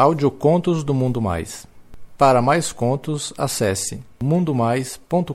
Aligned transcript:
Audiocontos 0.00 0.84
do 0.84 0.94
Mundo 0.94 1.20
Mais. 1.20 1.66
Para 2.16 2.40
mais 2.40 2.70
contos, 2.70 3.32
acesse 3.36 4.00
mundomais.com.br. 4.22 5.32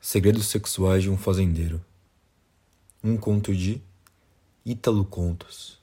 Segredos 0.00 0.46
Sexuais 0.46 1.02
de 1.02 1.10
um 1.10 1.16
Fazendeiro. 1.16 1.84
Um 3.02 3.16
conto 3.16 3.52
de 3.52 3.82
Ítalo 4.64 5.04
Contos. 5.04 5.80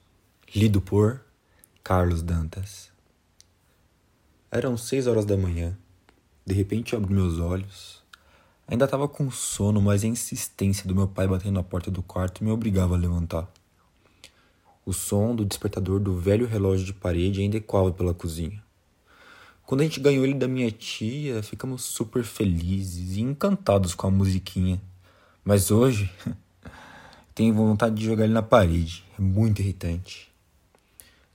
Lido 0.54 0.80
por 0.80 1.20
Carlos 1.84 2.22
Dantas. 2.22 2.90
Eram 4.50 4.78
seis 4.78 5.06
horas 5.06 5.26
da 5.26 5.36
manhã. 5.36 5.76
De 6.46 6.54
repente 6.54 6.96
abro 6.96 7.12
meus 7.12 7.38
olhos. 7.38 8.02
Ainda 8.66 8.86
estava 8.86 9.06
com 9.06 9.30
sono, 9.30 9.82
mas 9.82 10.04
a 10.04 10.06
insistência 10.06 10.88
do 10.88 10.94
meu 10.94 11.06
pai 11.06 11.28
batendo 11.28 11.52
na 11.52 11.62
porta 11.62 11.90
do 11.90 12.02
quarto 12.02 12.42
me 12.42 12.50
obrigava 12.50 12.94
a 12.94 12.98
levantar. 12.98 13.46
O 14.86 14.92
som 14.92 15.34
do 15.34 15.44
despertador 15.44 15.98
do 15.98 16.16
velho 16.16 16.46
relógio 16.46 16.86
de 16.86 16.94
parede 16.94 17.40
ainda 17.40 17.56
ecoava 17.56 17.90
pela 17.90 18.14
cozinha. 18.14 18.62
Quando 19.64 19.80
a 19.80 19.84
gente 19.84 19.98
ganhou 19.98 20.24
ele 20.24 20.34
da 20.34 20.46
minha 20.46 20.70
tia, 20.70 21.42
ficamos 21.42 21.82
super 21.82 22.22
felizes 22.22 23.16
e 23.16 23.20
encantados 23.20 23.96
com 23.96 24.06
a 24.06 24.10
musiquinha. 24.12 24.80
Mas 25.44 25.72
hoje, 25.72 26.08
tenho 27.34 27.52
vontade 27.52 27.96
de 27.96 28.04
jogar 28.04 28.26
ele 28.26 28.32
na 28.32 28.42
parede. 28.42 29.04
É 29.18 29.20
muito 29.20 29.60
irritante. 29.60 30.32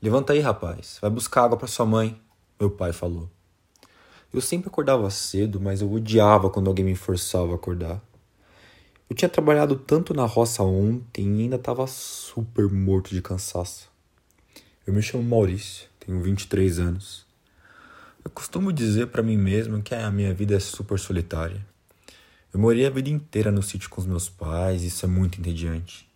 Levanta 0.01 0.31
aí, 0.31 0.39
rapaz. 0.39 0.97
Vai 1.01 1.09
buscar 1.09 1.43
água 1.43 1.57
para 1.57 1.67
sua 1.67 1.85
mãe, 1.85 2.17
meu 2.57 2.71
pai 2.71 2.93
falou. 2.93 3.29
Eu 4.33 4.39
sempre 4.39 4.69
acordava 4.69 5.09
cedo, 5.09 5.59
mas 5.59 5.81
eu 5.81 5.91
odiava 5.91 6.49
quando 6.49 6.69
alguém 6.69 6.85
me 6.85 6.95
forçava 6.95 7.51
a 7.51 7.55
acordar. 7.55 8.01
Eu 9.11 9.15
tinha 9.15 9.27
trabalhado 9.27 9.75
tanto 9.75 10.13
na 10.13 10.23
roça 10.23 10.63
ontem 10.63 11.35
e 11.35 11.41
ainda 11.41 11.57
estava 11.57 11.85
super 11.85 12.69
morto 12.69 13.09
de 13.09 13.21
cansaço. 13.21 13.89
Eu 14.87 14.93
me 14.93 15.01
chamo 15.01 15.21
Maurício, 15.21 15.89
tenho 15.99 16.21
23 16.21 16.79
anos. 16.79 17.25
Eu 18.23 18.31
costumo 18.31 18.71
dizer 18.71 19.07
para 19.07 19.21
mim 19.21 19.35
mesmo 19.35 19.81
que 19.81 19.93
a 19.93 20.09
minha 20.09 20.33
vida 20.33 20.55
é 20.55 20.61
super 20.61 20.97
solitária. 20.97 21.59
Eu 22.53 22.59
morei 22.61 22.85
a 22.85 22.89
vida 22.89 23.09
inteira 23.09 23.51
no 23.51 23.61
sítio 23.61 23.89
com 23.89 23.99
os 23.99 24.07
meus 24.07 24.29
pais, 24.29 24.81
isso 24.81 25.03
é 25.05 25.09
muito 25.09 25.41
entediante. 25.41 26.07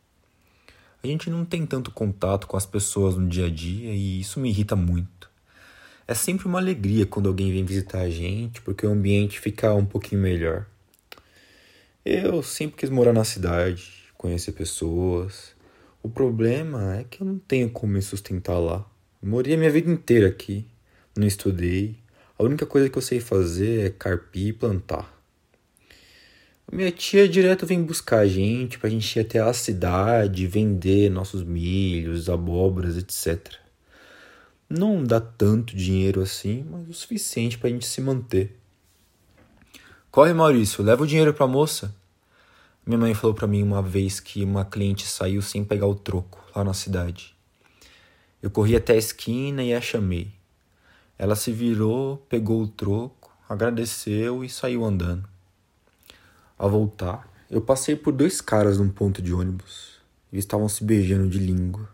A 1.03 1.07
gente 1.07 1.29
não 1.29 1.43
tem 1.43 1.65
tanto 1.65 1.91
contato 1.91 2.47
com 2.47 2.55
as 2.55 2.65
pessoas 2.65 3.17
no 3.17 3.27
dia 3.27 3.47
a 3.47 3.49
dia 3.49 3.91
e 3.91 4.21
isso 4.21 4.39
me 4.39 4.47
irrita 4.47 4.73
muito. 4.73 5.29
É 6.07 6.13
sempre 6.13 6.47
uma 6.47 6.59
alegria 6.59 7.05
quando 7.05 7.27
alguém 7.27 7.51
vem 7.51 7.65
visitar 7.65 7.99
a 7.99 8.09
gente, 8.09 8.61
porque 8.61 8.87
o 8.87 8.91
ambiente 8.91 9.37
fica 9.37 9.73
um 9.73 9.85
pouquinho 9.85 10.21
melhor. 10.21 10.65
Eu 12.07 12.43
sempre 12.43 12.77
quis 12.77 12.89
morar 12.91 13.13
na 13.13 13.23
cidade, 13.23 13.91
conhecer 14.15 14.51
pessoas. 14.51 15.55
O 16.03 16.07
problema 16.07 16.97
é 16.97 17.03
que 17.03 17.23
eu 17.23 17.25
não 17.25 17.39
tenho 17.39 17.67
como 17.67 17.93
me 17.93 18.01
sustentar 18.03 18.59
lá. 18.59 18.85
Morei 19.19 19.55
a 19.55 19.57
minha 19.57 19.71
vida 19.71 19.89
inteira 19.89 20.27
aqui, 20.27 20.67
não 21.17 21.25
estudei. 21.25 21.97
A 22.37 22.43
única 22.43 22.63
coisa 22.63 22.91
que 22.91 22.97
eu 22.99 23.01
sei 23.01 23.19
fazer 23.19 23.87
é 23.87 23.89
carpir 23.89 24.49
e 24.49 24.53
plantar. 24.53 25.19
Minha 26.71 26.91
tia 26.91 27.27
direto 27.27 27.65
vem 27.65 27.81
buscar 27.81 28.19
a 28.19 28.27
gente 28.27 28.77
pra 28.77 28.87
gente 28.87 29.17
ir 29.17 29.21
até 29.21 29.39
a 29.39 29.51
cidade, 29.51 30.45
vender 30.45 31.09
nossos 31.09 31.43
milhos, 31.43 32.29
abóboras, 32.29 32.97
etc. 32.97 33.51
Não 34.69 35.03
dá 35.03 35.19
tanto 35.19 35.75
dinheiro 35.75 36.21
assim, 36.21 36.63
mas 36.69 36.87
o 36.87 36.93
suficiente 36.93 37.57
pra 37.57 37.71
gente 37.71 37.87
se 37.87 37.99
manter. 37.99 38.55
Corre, 40.15 40.33
Maurício, 40.33 40.81
leva 40.81 41.03
o 41.03 41.05
dinheiro 41.05 41.33
pra 41.33 41.45
moça. 41.45 41.93
Minha 42.85 42.97
mãe 42.97 43.13
falou 43.13 43.33
para 43.35 43.45
mim 43.45 43.61
uma 43.61 43.81
vez 43.81 44.21
que 44.21 44.45
uma 44.45 44.63
cliente 44.63 45.05
saiu 45.05 45.41
sem 45.41 45.61
pegar 45.61 45.87
o 45.87 45.93
troco 45.93 46.41
lá 46.55 46.63
na 46.63 46.73
cidade. 46.73 47.35
Eu 48.41 48.49
corri 48.49 48.77
até 48.77 48.93
a 48.93 48.95
esquina 48.95 49.61
e 49.61 49.73
a 49.73 49.81
chamei. 49.81 50.31
Ela 51.19 51.35
se 51.35 51.51
virou, 51.51 52.25
pegou 52.29 52.61
o 52.61 52.67
troco, 52.69 53.29
agradeceu 53.49 54.41
e 54.41 54.47
saiu 54.47 54.85
andando. 54.85 55.27
Ao 56.57 56.69
voltar, 56.69 57.29
eu 57.51 57.59
passei 57.59 57.97
por 57.97 58.13
dois 58.13 58.39
caras 58.39 58.77
num 58.77 58.87
ponto 58.87 59.21
de 59.21 59.33
ônibus. 59.33 59.99
Eles 60.31 60.45
estavam 60.45 60.69
se 60.69 60.85
beijando 60.85 61.27
de 61.27 61.39
língua. 61.39 61.89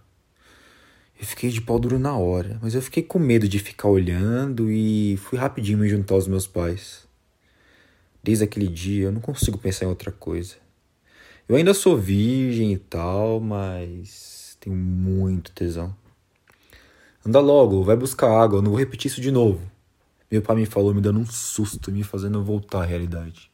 Eu 1.19 1.25
fiquei 1.25 1.49
de 1.49 1.59
pau 1.59 1.79
duro 1.79 1.97
na 1.97 2.15
hora, 2.15 2.59
mas 2.61 2.75
eu 2.75 2.83
fiquei 2.83 3.01
com 3.01 3.17
medo 3.17 3.49
de 3.49 3.57
ficar 3.57 3.87
olhando 3.87 4.71
e 4.71 5.17
fui 5.17 5.39
rapidinho 5.39 5.79
me 5.79 5.89
juntar 5.89 6.13
aos 6.13 6.27
meus 6.27 6.45
pais. 6.45 7.09
Desde 8.23 8.43
aquele 8.43 8.67
dia 8.67 9.05
eu 9.05 9.11
não 9.11 9.21
consigo 9.21 9.57
pensar 9.57 9.85
em 9.85 9.89
outra 9.89 10.11
coisa. 10.11 10.55
Eu 11.49 11.55
ainda 11.55 11.73
sou 11.73 11.97
virgem 11.97 12.73
e 12.73 12.77
tal, 12.77 13.39
mas 13.39 14.55
tenho 14.59 14.75
muito 14.75 15.51
tesão. 15.51 15.95
Anda 17.25 17.39
logo, 17.39 17.83
vai 17.83 17.95
buscar 17.95 18.31
água, 18.31 18.59
eu 18.59 18.61
não 18.61 18.71
vou 18.71 18.79
repetir 18.79 19.11
isso 19.11 19.21
de 19.21 19.31
novo. 19.31 19.61
Meu 20.31 20.41
pai 20.41 20.55
me 20.55 20.65
falou, 20.65 20.93
me 20.93 21.01
dando 21.01 21.19
um 21.19 21.25
susto, 21.25 21.91
me 21.91 22.03
fazendo 22.03 22.43
voltar 22.43 22.83
à 22.83 22.85
realidade. 22.85 23.51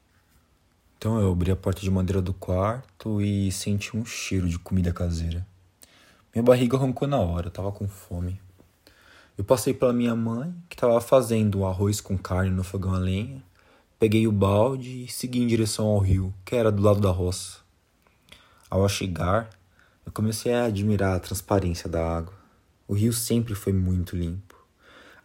Então 0.97 1.19
eu 1.19 1.31
abri 1.31 1.51
a 1.51 1.55
porta 1.55 1.81
de 1.81 1.89
madeira 1.89 2.21
do 2.21 2.33
quarto 2.33 3.21
e 3.21 3.51
senti 3.51 3.95
um 3.95 4.05
cheiro 4.05 4.47
de 4.47 4.59
comida 4.59 4.91
caseira. 4.91 5.45
Minha 6.33 6.43
barriga 6.43 6.77
roncou 6.77 7.07
na 7.07 7.17
hora, 7.17 7.47
eu 7.47 7.51
tava 7.51 7.71
com 7.71 7.87
fome. 7.87 8.39
Eu 9.37 9.43
passei 9.43 9.73
pela 9.73 9.93
minha 9.93 10.15
mãe, 10.15 10.53
que 10.67 10.75
estava 10.75 10.99
fazendo 10.99 11.65
arroz 11.65 12.01
com 12.01 12.17
carne 12.17 12.51
no 12.51 12.63
fogão 12.63 12.93
a 12.93 12.99
lenha, 12.99 13.43
Peguei 13.99 14.27
o 14.27 14.31
balde 14.31 15.05
e 15.05 15.07
segui 15.07 15.41
em 15.41 15.47
direção 15.47 15.87
ao 15.87 15.97
rio, 15.97 16.31
que 16.45 16.55
era 16.55 16.71
do 16.71 16.83
lado 16.83 17.01
da 17.01 17.09
roça. 17.09 17.61
Ao 18.69 18.87
chegar, 18.87 19.49
eu 20.05 20.11
comecei 20.11 20.53
a 20.53 20.65
admirar 20.65 21.15
a 21.15 21.19
transparência 21.19 21.89
da 21.89 22.07
água. 22.07 22.35
O 22.87 22.93
rio 22.93 23.11
sempre 23.11 23.55
foi 23.55 23.73
muito 23.73 24.15
limpo. 24.15 24.55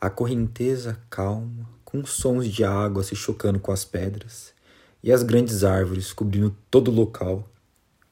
A 0.01 0.09
correnteza 0.09 0.99
calma, 1.11 1.69
com 1.85 2.03
sons 2.07 2.49
de 2.49 2.65
água 2.65 3.05
se 3.05 3.15
chocando 3.15 3.61
com 3.61 3.71
as 3.71 3.85
pedras, 3.85 4.55
e 5.03 5.13
as 5.13 5.23
grandes 5.23 5.65
árvores 5.65 6.11
cobrindo 6.11 6.57
todo 6.71 6.91
o 6.91 6.95
local, 6.95 7.47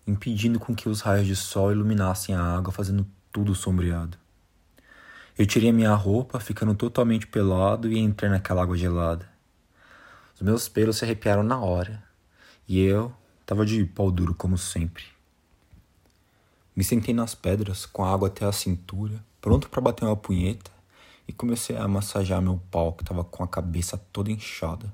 impedindo 0.07 0.61
com 0.61 0.75
que 0.75 0.91
os 0.91 1.01
raios 1.01 1.27
de 1.27 1.37
sol 1.37 1.73
iluminassem 1.73 2.35
a 2.35 2.43
água, 2.43 2.71
fazendo 2.71 3.07
tudo 3.33 3.55
sombreado. 3.55 4.19
Eu 5.39 5.47
tirei 5.47 5.73
minha 5.73 5.95
roupa, 5.95 6.39
ficando 6.39 6.75
totalmente 6.75 7.27
pelado, 7.27 7.91
e 7.91 7.99
entrei 7.99 8.29
naquela 8.29 8.63
água 8.63 8.77
gelada. 8.77 9.40
Os 10.41 10.43
meus 10.47 10.69
pelos 10.71 10.97
se 10.97 11.05
arrepiaram 11.05 11.43
na 11.43 11.61
hora. 11.61 12.03
E 12.67 12.81
eu 12.81 13.13
tava 13.45 13.67
de 13.67 13.85
pau 13.85 14.11
duro 14.11 14.35
como 14.35 14.57
sempre. 14.57 15.05
Me 16.75 16.83
sentei 16.83 17.13
nas 17.13 17.35
pedras, 17.35 17.85
com 17.85 18.03
a 18.03 18.11
água 18.11 18.29
até 18.29 18.47
a 18.47 18.53
cintura, 18.53 19.23
pronto 19.39 19.69
para 19.69 19.83
bater 19.83 20.07
uma 20.07 20.17
punheta, 20.17 20.71
e 21.29 21.33
comecei 21.33 21.77
a 21.77 21.87
massagear 21.87 22.41
meu 22.41 22.59
pau 22.71 22.95
que 22.95 23.05
tava 23.05 23.23
com 23.23 23.45
a 23.45 23.49
cabeça 23.49 23.99
toda 24.11 24.33
inchada. 24.33 24.91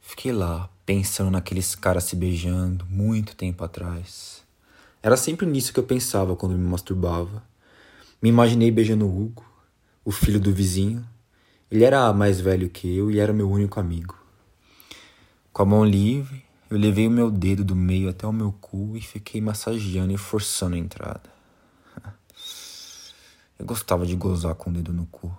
Fiquei 0.00 0.32
lá, 0.32 0.70
pensando 0.86 1.30
naqueles 1.30 1.74
caras 1.74 2.04
se 2.04 2.16
beijando 2.16 2.86
muito 2.86 3.36
tempo 3.36 3.62
atrás. 3.62 4.42
Era 5.02 5.18
sempre 5.18 5.44
nisso 5.44 5.70
que 5.70 5.80
eu 5.80 5.84
pensava 5.84 6.34
quando 6.34 6.56
me 6.56 6.66
masturbava. 6.66 7.42
Me 8.22 8.30
imaginei 8.30 8.70
beijando 8.70 9.04
o 9.04 9.22
Hugo, 9.22 9.44
o 10.02 10.10
filho 10.10 10.40
do 10.40 10.50
vizinho, 10.50 11.06
ele 11.74 11.82
era 11.84 12.12
mais 12.12 12.40
velho 12.40 12.70
que 12.70 12.96
eu 12.96 13.10
e 13.10 13.18
era 13.18 13.32
meu 13.32 13.50
único 13.50 13.80
amigo. 13.80 14.16
Com 15.52 15.62
a 15.62 15.66
mão 15.66 15.84
livre, 15.84 16.44
eu 16.70 16.78
levei 16.78 17.08
o 17.08 17.10
meu 17.10 17.32
dedo 17.32 17.64
do 17.64 17.74
meio 17.74 18.08
até 18.08 18.24
o 18.24 18.32
meu 18.32 18.52
cu 18.60 18.96
e 18.96 19.00
fiquei 19.00 19.40
massageando 19.40 20.12
e 20.12 20.16
forçando 20.16 20.76
a 20.76 20.78
entrada. 20.78 21.28
Eu 23.58 23.66
gostava 23.66 24.06
de 24.06 24.14
gozar 24.16 24.54
com 24.54 24.70
o 24.70 24.72
dedo 24.72 24.92
no 24.92 25.06
cu. 25.06 25.36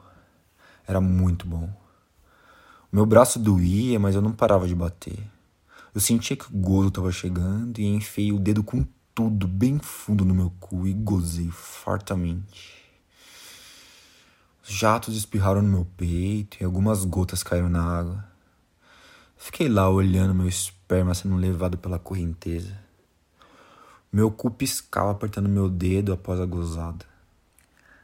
Era 0.88 1.00
muito 1.00 1.46
bom. 1.46 1.70
O 2.92 2.96
meu 2.96 3.06
braço 3.06 3.38
doía, 3.40 4.00
mas 4.00 4.16
eu 4.16 4.22
não 4.22 4.32
parava 4.32 4.68
de 4.68 4.74
bater. 4.74 5.20
Eu 5.94 6.00
sentia 6.00 6.38
que 6.38 6.48
o 6.48 6.58
gozo 6.58 6.88
estava 6.88 7.12
chegando 7.12 7.80
e 7.80 7.86
enfiei 7.86 8.32
o 8.32 8.40
dedo 8.40 8.64
com 8.64 8.86
tudo 9.14 9.48
bem 9.48 9.80
fundo 9.80 10.24
no 10.24 10.34
meu 10.34 10.52
cu 10.62 10.88
e 10.88 10.94
gozei 10.94 11.50
fartamente. 11.52 12.85
Os 14.68 14.74
jatos 14.74 15.16
espirraram 15.16 15.62
no 15.62 15.70
meu 15.70 15.88
peito 15.96 16.58
e 16.60 16.66
algumas 16.66 17.06
gotas 17.06 17.44
caíram 17.44 17.70
na 17.70 17.84
água. 17.84 18.26
Fiquei 19.38 19.70
lá 19.70 19.88
olhando 19.88 20.34
meu 20.34 20.48
esperma 20.48 21.14
sendo 21.14 21.36
levado 21.36 21.78
pela 21.78 22.00
correnteza. 22.00 22.76
Meu 24.12 24.32
cu 24.32 24.50
piscava 24.50 25.12
apertando 25.12 25.48
meu 25.48 25.70
dedo 25.70 26.12
após 26.12 26.40
a 26.42 26.48
gozada. 26.48 27.06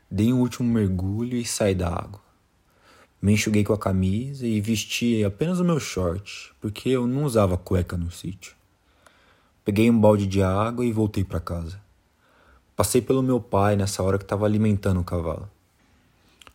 Dei 0.10 0.32
um 0.32 0.40
último 0.40 0.72
mergulho 0.72 1.36
e 1.36 1.44
saí 1.44 1.74
da 1.74 1.88
água. 1.88 2.22
Me 3.20 3.34
enxuguei 3.34 3.64
com 3.64 3.74
a 3.74 3.80
camisa 3.80 4.46
e 4.46 4.62
vesti 4.62 5.24
apenas 5.24 5.60
o 5.60 5.66
meu 5.66 5.80
short, 5.80 6.54
porque 6.62 6.90
eu 6.90 7.08
não 7.08 7.24
usava 7.24 7.58
cueca 7.58 7.98
no 7.98 8.12
sítio. 8.12 8.54
Peguei 9.66 9.90
um 9.90 10.00
balde 10.00 10.28
de 10.28 10.44
água 10.44 10.86
e 10.86 10.92
voltei 10.92 11.24
para 11.24 11.40
casa. 11.40 11.82
Passei 12.76 13.02
pelo 13.02 13.24
meu 13.24 13.40
pai 13.42 13.76
nessa 13.76 14.04
hora 14.04 14.20
que 14.20 14.26
estava 14.26 14.46
alimentando 14.46 15.00
o 15.00 15.04
cavalo. 15.04 15.50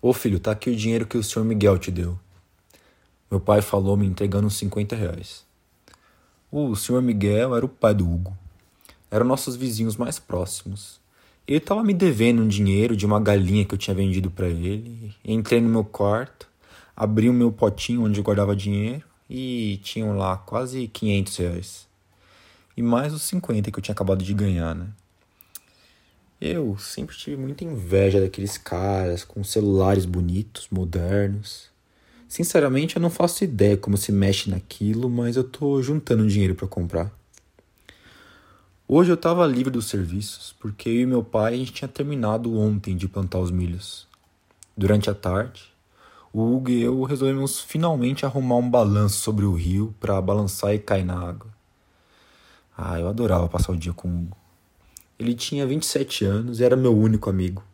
Ô 0.00 0.12
filho, 0.12 0.38
tá 0.38 0.50
aqui 0.50 0.69
o 0.69 0.76
dinheiro 0.76 1.06
que 1.06 1.16
o 1.16 1.22
senhor 1.22 1.44
Miguel 1.44 1.78
te 1.78 1.90
deu. 1.90 2.19
Meu 3.31 3.40
pai 3.40 3.62
falou 3.62 3.96
me 3.96 4.06
entregando 4.06 4.46
uns 4.46 4.56
50 4.56 4.94
reais. 4.94 5.44
O 6.52 6.76
senhor 6.76 7.00
Miguel 7.00 7.56
era 7.56 7.64
o 7.64 7.69
pai 7.69 7.94
do 7.94 8.08
Hugo. 8.08 8.37
Eram 9.10 9.26
nossos 9.26 9.56
vizinhos 9.56 9.96
mais 9.96 10.19
próximos. 10.19 11.00
Ele 11.46 11.60
tava 11.60 11.82
me 11.82 11.94
devendo 11.94 12.43
um 12.43 12.48
dinheiro 12.48 12.94
de 12.94 13.06
uma 13.06 13.19
galinha 13.19 13.64
que 13.64 13.75
eu 13.75 13.78
tinha 13.78 13.94
vendido 13.94 14.31
para 14.31 14.48
ele. 14.48 15.14
Entrei 15.25 15.60
no 15.60 15.69
meu 15.69 15.84
quarto, 15.84 16.46
abri 16.94 17.31
o 17.31 17.32
meu 17.32 17.50
potinho 17.50 18.04
onde 18.04 18.20
eu 18.20 18.25
guardava 18.25 18.54
dinheiro 18.54 19.02
e 19.31 19.81
tinham 19.82 20.16
lá 20.16 20.37
quase 20.37 20.88
500 20.88 21.37
reais. 21.37 21.88
E 22.76 22.82
mais 22.82 23.14
os 23.14 23.22
50 23.22 23.70
que 23.70 23.78
eu 23.78 23.82
tinha 23.82 23.94
acabado 23.94 24.22
de 24.22 24.34
ganhar, 24.34 24.75
né? 24.75 24.88
Eu 26.41 26.77
sempre 26.77 27.17
tive 27.17 27.37
muita 27.38 27.65
inveja 27.65 28.21
daqueles 28.21 28.59
caras 28.59 29.25
com 29.25 29.43
celulares 29.43 30.05
bonitos, 30.05 30.69
modernos. 30.71 31.71
Sinceramente, 32.29 32.97
eu 32.97 33.03
não 33.03 33.09
faço 33.09 33.43
ideia 33.43 33.75
como 33.75 33.97
se 33.97 34.12
mexe 34.12 34.50
naquilo, 34.50 35.09
mas 35.09 35.37
eu 35.37 35.44
tô 35.44 35.81
juntando 35.81 36.29
dinheiro 36.29 36.55
para 36.55 36.69
comprar. 36.69 37.11
Hoje 38.87 39.11
eu 39.11 39.15
estava 39.15 39.47
livre 39.47 39.71
dos 39.71 39.87
serviços, 39.87 40.55
porque 40.61 40.91
eu 40.91 41.00
e 41.00 41.06
meu 41.06 41.25
pai 41.25 41.55
a 41.55 41.56
gente 41.56 41.73
tinha 41.73 41.88
terminado 41.88 42.55
ontem 42.55 42.94
de 42.94 43.09
plantar 43.09 43.39
os 43.39 43.50
milhos. 43.50 44.06
Durante 44.77 45.09
a 45.09 45.15
tarde, 45.15 45.73
o 46.35 46.55
Hugo 46.55 46.69
e 46.69 46.82
eu 46.82 47.03
resolvemos 47.05 47.61
finalmente 47.61 48.27
arrumar 48.27 48.56
um 48.56 48.71
balanço 48.71 49.21
sobre 49.21 49.47
o 49.47 49.55
rio 49.55 49.94
para 49.99 50.21
balançar 50.21 50.75
e 50.75 50.79
cair 50.79 51.05
na 51.05 51.19
água. 51.19 51.50
Ah, 52.77 53.00
eu 53.00 53.09
adorava 53.09 53.49
passar 53.49 53.73
o 53.73 53.77
dia 53.77 53.94
com 53.94 54.06
o 54.06 54.21
Hugo. 54.21 54.45
Ele 55.19 55.35
tinha 55.35 55.67
27 55.67 56.25
anos 56.25 56.61
e 56.61 56.65
era 56.65 56.77
meu 56.77 56.97
único 56.97 57.31
amigo. 57.31 57.65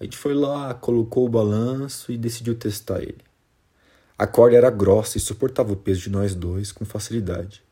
A 0.00 0.04
gente 0.04 0.16
foi 0.16 0.34
lá, 0.34 0.74
colocou 0.74 1.26
o 1.26 1.28
balanço 1.28 2.10
e 2.10 2.16
decidiu 2.16 2.54
testar 2.54 3.02
ele. 3.02 3.20
A 4.18 4.26
corda 4.26 4.56
era 4.56 4.70
grossa 4.70 5.18
e 5.18 5.20
suportava 5.20 5.72
o 5.72 5.76
peso 5.76 6.00
de 6.00 6.10
nós 6.10 6.34
dois 6.34 6.72
com 6.72 6.84
facilidade. 6.84 7.62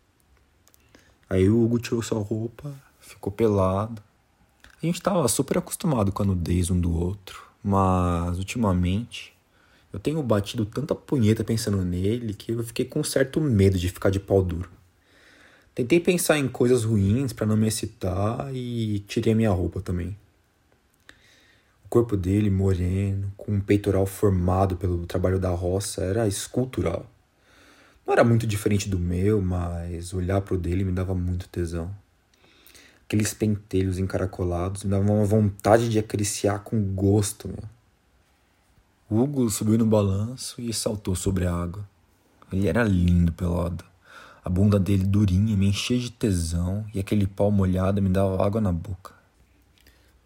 Aí 1.28 1.48
o 1.48 1.62
Hugo 1.62 1.78
tirou 1.78 2.02
sua 2.02 2.20
roupa, 2.20 2.74
ficou 3.00 3.32
pelado. 3.32 4.02
A 4.82 4.86
gente 4.86 4.96
estava 4.96 5.26
super 5.28 5.58
acostumado 5.58 6.12
com 6.12 6.22
a 6.22 6.26
nudez 6.26 6.70
um 6.70 6.80
do 6.80 6.92
outro, 6.96 7.42
mas 7.62 8.38
ultimamente 8.38 9.32
eu 9.92 9.98
tenho 9.98 10.22
batido 10.22 10.64
tanta 10.64 10.94
punheta 10.94 11.42
pensando 11.42 11.84
nele 11.84 12.34
que 12.34 12.52
eu 12.52 12.62
fiquei 12.62 12.84
com 12.84 13.02
certo 13.02 13.40
medo 13.40 13.78
de 13.78 13.88
ficar 13.88 14.10
de 14.10 14.20
pau 14.20 14.42
duro. 14.42 14.70
Tentei 15.74 16.00
pensar 16.00 16.36
em 16.36 16.48
coisas 16.48 16.84
ruins 16.84 17.32
para 17.32 17.46
não 17.46 17.56
me 17.56 17.68
excitar 17.68 18.54
e 18.54 18.98
tirei 19.06 19.34
minha 19.34 19.50
roupa 19.50 19.80
também. 19.80 20.16
O 21.84 21.88
corpo 21.88 22.16
dele, 22.16 22.50
moreno, 22.50 23.32
com 23.36 23.52
um 23.52 23.60
peitoral 23.60 24.04
formado 24.04 24.76
pelo 24.76 25.06
trabalho 25.06 25.38
da 25.38 25.50
roça, 25.50 26.02
era 26.02 26.26
escultural. 26.26 27.08
Não 28.04 28.12
era 28.12 28.24
muito 28.24 28.46
diferente 28.46 28.88
do 28.88 28.98
meu, 28.98 29.40
mas 29.40 30.12
olhar 30.12 30.40
pro 30.40 30.58
dele 30.58 30.84
me 30.84 30.92
dava 30.92 31.14
muito 31.14 31.48
tesão. 31.48 31.94
Aqueles 33.04 33.34
pentelhos 33.34 33.98
encaracolados 33.98 34.84
me 34.84 34.90
davam 34.90 35.16
uma 35.16 35.24
vontade 35.24 35.88
de 35.88 35.98
acariciar 35.98 36.60
com 36.60 36.80
gosto, 36.94 37.48
meu. 37.48 37.62
Hugo 39.10 39.50
subiu 39.50 39.76
no 39.76 39.86
balanço 39.86 40.60
e 40.60 40.72
saltou 40.72 41.16
sobre 41.16 41.44
a 41.44 41.52
água. 41.52 41.88
Ele 42.52 42.68
era 42.68 42.84
lindo 42.84 43.32
pelado. 43.32 43.89
A 44.44 44.48
bunda 44.48 44.78
dele 44.78 45.04
durinha 45.04 45.56
me 45.56 45.68
enchia 45.68 45.98
de 45.98 46.10
tesão 46.10 46.84
e 46.94 47.00
aquele 47.00 47.26
pau 47.26 47.50
molhado 47.50 48.00
me 48.00 48.08
dava 48.08 48.44
água 48.44 48.60
na 48.60 48.72
boca. 48.72 49.12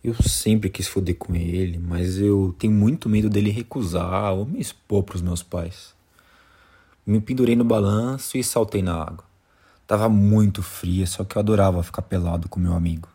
Eu 0.03 0.15
sempre 0.23 0.69
quis 0.69 0.87
foder 0.87 1.17
com 1.17 1.35
ele, 1.35 1.79
mas 1.79 2.19
eu 2.19 2.55
tenho 2.59 2.73
muito 2.73 3.09
medo 3.09 3.31
dele 3.31 3.51
recusar 3.51 4.35
ou 4.35 4.45
me 4.45 4.61
expor 4.61 5.03
pros 5.03 5.23
meus 5.23 5.43
pais. 5.43 5.95
Me 7.07 7.21
pendurei 7.21 7.57
no 7.57 7.65
balanço 7.65 8.37
e 8.37 8.45
saltei 8.45 8.83
na 8.83 8.95
água. 8.95 9.25
Tava 9.87 10.09
muito 10.09 10.63
fria, 10.63 11.07
só 11.07 11.25
que 11.25 11.37
eu 11.37 11.41
adorava 11.41 11.83
ficar 11.83 12.03
pelado 12.03 12.49
com 12.49 12.61
meu 12.61 12.75
amigo. 12.75 13.09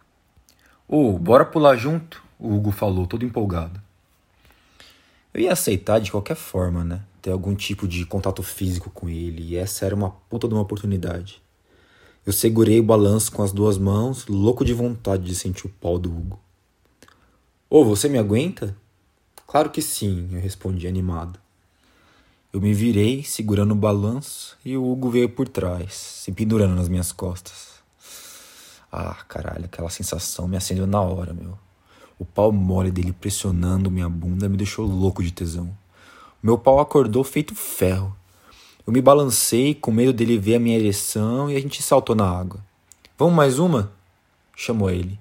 Ô, 0.88 1.16
oh, 1.16 1.20
bora 1.20 1.46
pular 1.46 1.76
junto? 1.76 2.24
O 2.38 2.56
Hugo 2.56 2.72
falou, 2.72 3.08
todo 3.08 3.26
empolgado. 3.26 3.82
Eu 5.34 5.42
ia 5.42 5.54
aceitar 5.54 6.00
de 6.00 6.12
qualquer 6.12 6.36
forma, 6.36 6.84
né? 6.84 7.02
Ter 7.22 7.32
algum 7.32 7.54
tipo 7.54 7.88
de 7.88 8.06
contato 8.06 8.42
físico 8.42 8.90
com 8.90 9.08
ele, 9.08 9.44
e 9.44 9.56
essa 9.56 9.86
era 9.86 9.96
uma 9.96 10.10
puta 10.10 10.48
de 10.48 10.54
uma 10.54 10.64
oportunidade. 10.64 11.42
Eu 12.26 12.34
segurei 12.34 12.80
o 12.80 12.84
balanço 12.84 13.32
com 13.32 13.44
as 13.44 13.52
duas 13.52 13.78
mãos, 13.78 14.26
louco 14.28 14.66
de 14.66 14.74
vontade 14.74 15.24
de 15.24 15.36
sentir 15.36 15.68
o 15.68 15.70
pau 15.70 16.00
do 16.00 16.10
Hugo. 16.10 16.40
Ô, 17.70 17.82
oh, 17.82 17.86
você 17.86 18.10
me 18.10 18.18
aguenta? 18.18 18.76
Claro 19.46 19.70
que 19.70 19.82
sim, 19.82 20.30
eu 20.32 20.40
respondi 20.40 20.88
animado. 20.88 21.40
Eu 22.52 22.60
me 22.60 22.74
virei, 22.74 23.24
segurando 23.24 23.72
o 23.72 23.76
balanço, 23.76 24.58
e 24.66 24.76
o 24.76 24.92
Hugo 24.92 25.12
veio 25.12 25.30
por 25.30 25.48
trás, 25.48 25.94
se 25.94 26.32
pendurando 26.32 26.74
nas 26.74 26.90
minhas 26.90 27.12
costas. 27.12 27.70
Ah, 28.92 29.24
caralho, 29.28 29.66
aquela 29.66 29.90
sensação 29.92 30.48
me 30.48 30.58
acendeu 30.58 30.88
na 30.88 31.00
hora, 31.00 31.32
meu. 31.32 31.56
O 32.20 32.26
pau 32.26 32.52
mole 32.52 32.92
dele 32.92 33.14
pressionando 33.14 33.90
minha 33.90 34.10
bunda 34.10 34.50
me 34.50 34.58
deixou 34.58 34.86
louco 34.86 35.24
de 35.24 35.32
tesão. 35.32 35.76
Meu 36.44 36.58
pau 36.58 36.80
acordou 36.80 37.24
feito 37.24 37.56
ferro. 37.56 38.16
Eu 38.86 38.92
me 38.92 39.02
balancei 39.02 39.74
com 39.74 39.90
medo 39.90 40.12
dele 40.12 40.38
ver 40.38 40.56
a 40.56 40.60
minha 40.60 40.78
ereção 40.78 41.50
e 41.50 41.56
a 41.56 41.60
gente 41.62 41.82
saltou 41.82 42.16
na 42.16 42.30
água. 42.30 42.60
Vamos 43.18 43.34
mais 43.34 43.58
uma? 43.58 43.92
chamou 44.56 44.90
ele. 44.92 45.18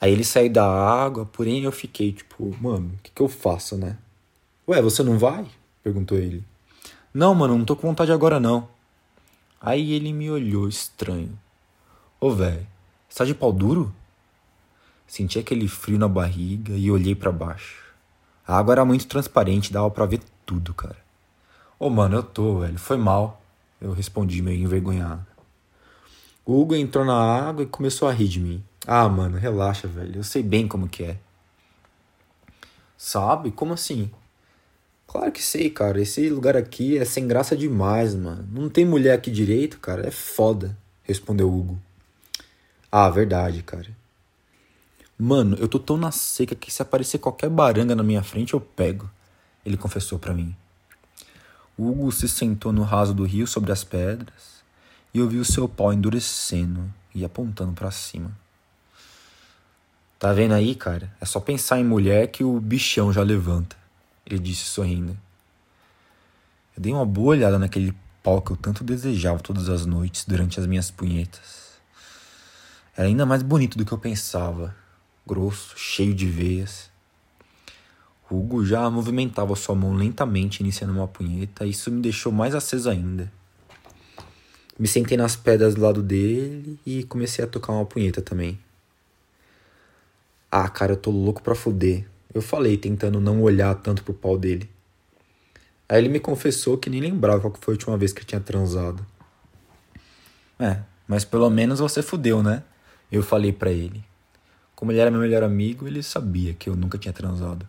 Aí 0.00 0.12
ele 0.12 0.24
saiu 0.24 0.50
da 0.50 0.66
água, 0.66 1.24
porém 1.26 1.62
eu 1.62 1.70
fiquei 1.70 2.12
tipo, 2.12 2.56
mano, 2.60 2.92
o 2.94 3.02
que, 3.02 3.12
que 3.12 3.22
eu 3.22 3.28
faço, 3.28 3.76
né? 3.76 3.96
Ué, 4.66 4.82
você 4.82 5.02
não 5.02 5.18
vai? 5.18 5.46
perguntou 5.82 6.18
ele. 6.18 6.42
Não, 7.14 7.34
mano, 7.34 7.56
não 7.56 7.64
tô 7.64 7.76
com 7.76 7.86
vontade 7.86 8.10
agora 8.10 8.40
não. 8.40 8.68
Aí 9.60 9.92
ele 9.92 10.12
me 10.12 10.30
olhou 10.30 10.68
estranho. 10.68 11.38
Ô, 12.18 12.30
velho, 12.30 12.66
você 13.08 13.18
tá 13.18 13.24
de 13.24 13.34
pau 13.34 13.52
duro? 13.52 13.94
Senti 15.10 15.40
aquele 15.40 15.66
frio 15.66 15.98
na 15.98 16.06
barriga 16.06 16.72
e 16.72 16.88
olhei 16.88 17.16
para 17.16 17.32
baixo. 17.32 17.82
A 18.46 18.56
água 18.56 18.74
era 18.74 18.84
muito 18.84 19.08
transparente, 19.08 19.72
dava 19.72 19.90
para 19.90 20.06
ver 20.06 20.20
tudo, 20.46 20.72
cara. 20.72 20.98
Ô, 21.80 21.90
mano, 21.90 22.18
eu 22.18 22.22
tô, 22.22 22.60
velho, 22.60 22.78
foi 22.78 22.96
mal. 22.96 23.42
Eu 23.80 23.90
respondi 23.90 24.40
meio 24.40 24.62
envergonhado. 24.62 25.26
O 26.46 26.60
Hugo 26.60 26.76
entrou 26.76 27.04
na 27.04 27.20
água 27.20 27.64
e 27.64 27.66
começou 27.66 28.06
a 28.06 28.12
rir 28.12 28.28
de 28.28 28.38
mim. 28.38 28.62
Ah, 28.86 29.08
mano, 29.08 29.36
relaxa, 29.36 29.88
velho. 29.88 30.20
Eu 30.20 30.22
sei 30.22 30.44
bem 30.44 30.68
como 30.68 30.88
que 30.88 31.02
é. 31.02 31.16
Sabe? 32.96 33.50
Como 33.50 33.72
assim? 33.72 34.12
Claro 35.08 35.32
que 35.32 35.42
sei, 35.42 35.70
cara. 35.70 36.00
Esse 36.00 36.30
lugar 36.30 36.56
aqui 36.56 36.96
é 36.96 37.04
sem 37.04 37.26
graça 37.26 37.56
demais, 37.56 38.14
mano. 38.14 38.48
Não 38.52 38.68
tem 38.68 38.84
mulher 38.84 39.14
aqui 39.14 39.28
direito, 39.28 39.80
cara. 39.80 40.06
É 40.06 40.12
foda, 40.12 40.78
respondeu 41.02 41.52
Hugo. 41.52 41.80
Ah, 42.92 43.10
verdade, 43.10 43.60
cara. 43.64 43.98
Mano, 45.20 45.56
eu 45.60 45.68
tô 45.68 45.78
tão 45.78 45.96
na 45.96 46.10
seca 46.10 46.54
que 46.54 46.72
se 46.72 46.80
aparecer 46.80 47.18
qualquer 47.18 47.50
baranga 47.50 47.94
na 47.94 48.02
minha 48.02 48.22
frente 48.22 48.54
eu 48.54 48.60
pego, 48.60 49.10
ele 49.66 49.76
confessou 49.76 50.18
para 50.18 50.32
mim. 50.32 50.56
Hugo 51.78 52.10
se 52.10 52.28
sentou 52.28 52.72
no 52.72 52.82
raso 52.82 53.12
do 53.12 53.24
rio 53.24 53.46
sobre 53.46 53.72
as 53.72 53.84
pedras 53.84 54.62
e 55.12 55.18
eu 55.18 55.28
vi 55.28 55.38
o 55.38 55.44
seu 55.44 55.68
pau 55.68 55.92
endurecendo 55.92 56.90
e 57.14 57.24
apontando 57.24 57.72
para 57.72 57.90
cima. 57.90 58.30
Tá 60.18 60.32
vendo 60.32 60.54
aí, 60.54 60.74
cara? 60.74 61.14
É 61.20 61.26
só 61.26 61.40
pensar 61.40 61.78
em 61.78 61.84
mulher 61.84 62.28
que 62.28 62.44
o 62.44 62.60
bichão 62.60 63.12
já 63.12 63.22
levanta 63.22 63.80
ele 64.34 64.38
disse 64.38 64.64
sorrindo. 64.64 65.16
Eu 66.76 66.82
dei 66.82 66.92
uma 66.92 67.04
boa 67.04 67.30
olhada 67.30 67.58
naquele 67.58 67.94
pau 68.22 68.40
que 68.40 68.52
eu 68.52 68.56
tanto 68.56 68.84
desejava 68.84 69.40
todas 69.40 69.68
as 69.68 69.84
noites 69.84 70.24
durante 70.24 70.60
as 70.60 70.66
minhas 70.66 70.90
punhetas. 70.90 71.70
Era 72.96 73.08
ainda 73.08 73.26
mais 73.26 73.42
bonito 73.42 73.76
do 73.76 73.84
que 73.84 73.92
eu 73.92 73.98
pensava, 73.98 74.74
grosso, 75.26 75.74
cheio 75.76 76.14
de 76.14 76.26
veias. 76.26 76.90
Hugo 78.30 78.64
já 78.64 78.88
movimentava 78.88 79.56
sua 79.56 79.74
mão 79.74 79.92
lentamente 79.92 80.60
iniciando 80.60 80.92
uma 80.92 81.08
punheta, 81.08 81.66
e 81.66 81.70
isso 81.70 81.90
me 81.90 82.00
deixou 82.00 82.30
mais 82.30 82.54
aceso 82.54 82.88
ainda. 82.88 83.30
Me 84.78 84.86
sentei 84.86 85.16
nas 85.16 85.36
pedras 85.36 85.74
do 85.74 85.82
lado 85.82 86.02
dele 86.02 86.78
e 86.86 87.02
comecei 87.04 87.44
a 87.44 87.48
tocar 87.48 87.72
uma 87.72 87.84
punheta 87.84 88.22
também. 88.22 88.58
Ah, 90.50 90.68
cara, 90.68 90.92
eu 90.92 90.96
tô 90.96 91.10
louco 91.10 91.42
pra 91.42 91.54
fuder. 91.54 92.08
Eu 92.32 92.40
falei, 92.40 92.76
tentando 92.76 93.20
não 93.20 93.42
olhar 93.42 93.74
tanto 93.74 94.02
pro 94.02 94.14
pau 94.14 94.38
dele. 94.38 94.70
Aí 95.88 95.98
ele 95.98 96.08
me 96.08 96.20
confessou 96.20 96.78
que 96.78 96.88
nem 96.88 97.00
lembrava 97.00 97.40
qual 97.40 97.56
foi 97.60 97.74
a 97.74 97.76
última 97.76 97.96
vez 97.96 98.12
que 98.12 98.24
tinha 98.24 98.40
transado. 98.40 99.04
É, 100.58 100.80
mas 101.06 101.24
pelo 101.24 101.50
menos 101.50 101.80
você 101.80 102.00
fudeu, 102.00 102.42
né? 102.42 102.62
Eu 103.10 103.22
falei 103.22 103.52
para 103.52 103.72
ele. 103.72 104.04
Como 104.80 104.90
ele 104.92 104.98
era 104.98 105.10
meu 105.10 105.20
melhor 105.20 105.42
amigo, 105.42 105.86
ele 105.86 106.02
sabia 106.02 106.54
que 106.54 106.66
eu 106.66 106.74
nunca 106.74 106.96
tinha 106.96 107.12
transado. 107.12 107.68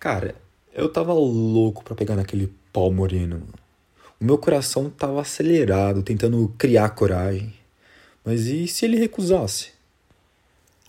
Cara, 0.00 0.34
eu 0.74 0.88
tava 0.88 1.12
louco 1.12 1.84
pra 1.84 1.94
pegar 1.94 2.16
naquele 2.16 2.52
pau 2.72 2.92
moreno. 2.92 3.46
O 4.20 4.24
meu 4.24 4.36
coração 4.36 4.90
tava 4.90 5.20
acelerado, 5.20 6.02
tentando 6.02 6.52
criar 6.58 6.88
coragem. 6.88 7.54
Mas 8.24 8.46
e 8.46 8.66
se 8.66 8.84
ele 8.84 8.98
recusasse? 8.98 9.70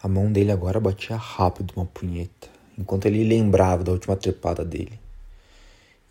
A 0.01 0.07
mão 0.07 0.31
dele 0.31 0.51
agora 0.51 0.79
batia 0.79 1.15
rápido 1.15 1.73
uma 1.75 1.85
punheta, 1.85 2.49
enquanto 2.75 3.05
ele 3.05 3.23
lembrava 3.23 3.83
da 3.83 3.91
última 3.91 4.15
trepada 4.15 4.65
dele. 4.65 4.99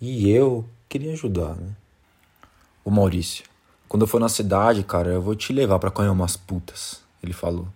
E 0.01 0.31
eu 0.31 0.65
queria 0.89 1.13
ajudar, 1.13 1.57
né? 1.57 1.75
Ô 2.85 2.91
Maurício, 2.93 3.45
quando 3.89 4.03
eu 4.03 4.07
for 4.07 4.21
na 4.21 4.29
cidade, 4.29 4.85
cara, 4.85 5.11
eu 5.11 5.21
vou 5.21 5.35
te 5.35 5.53
levar 5.53 5.81
para 5.81 5.91
conhecer 5.91 6.13
umas 6.13 6.37
putas, 6.37 7.03
ele 7.21 7.33
falou. 7.33 7.67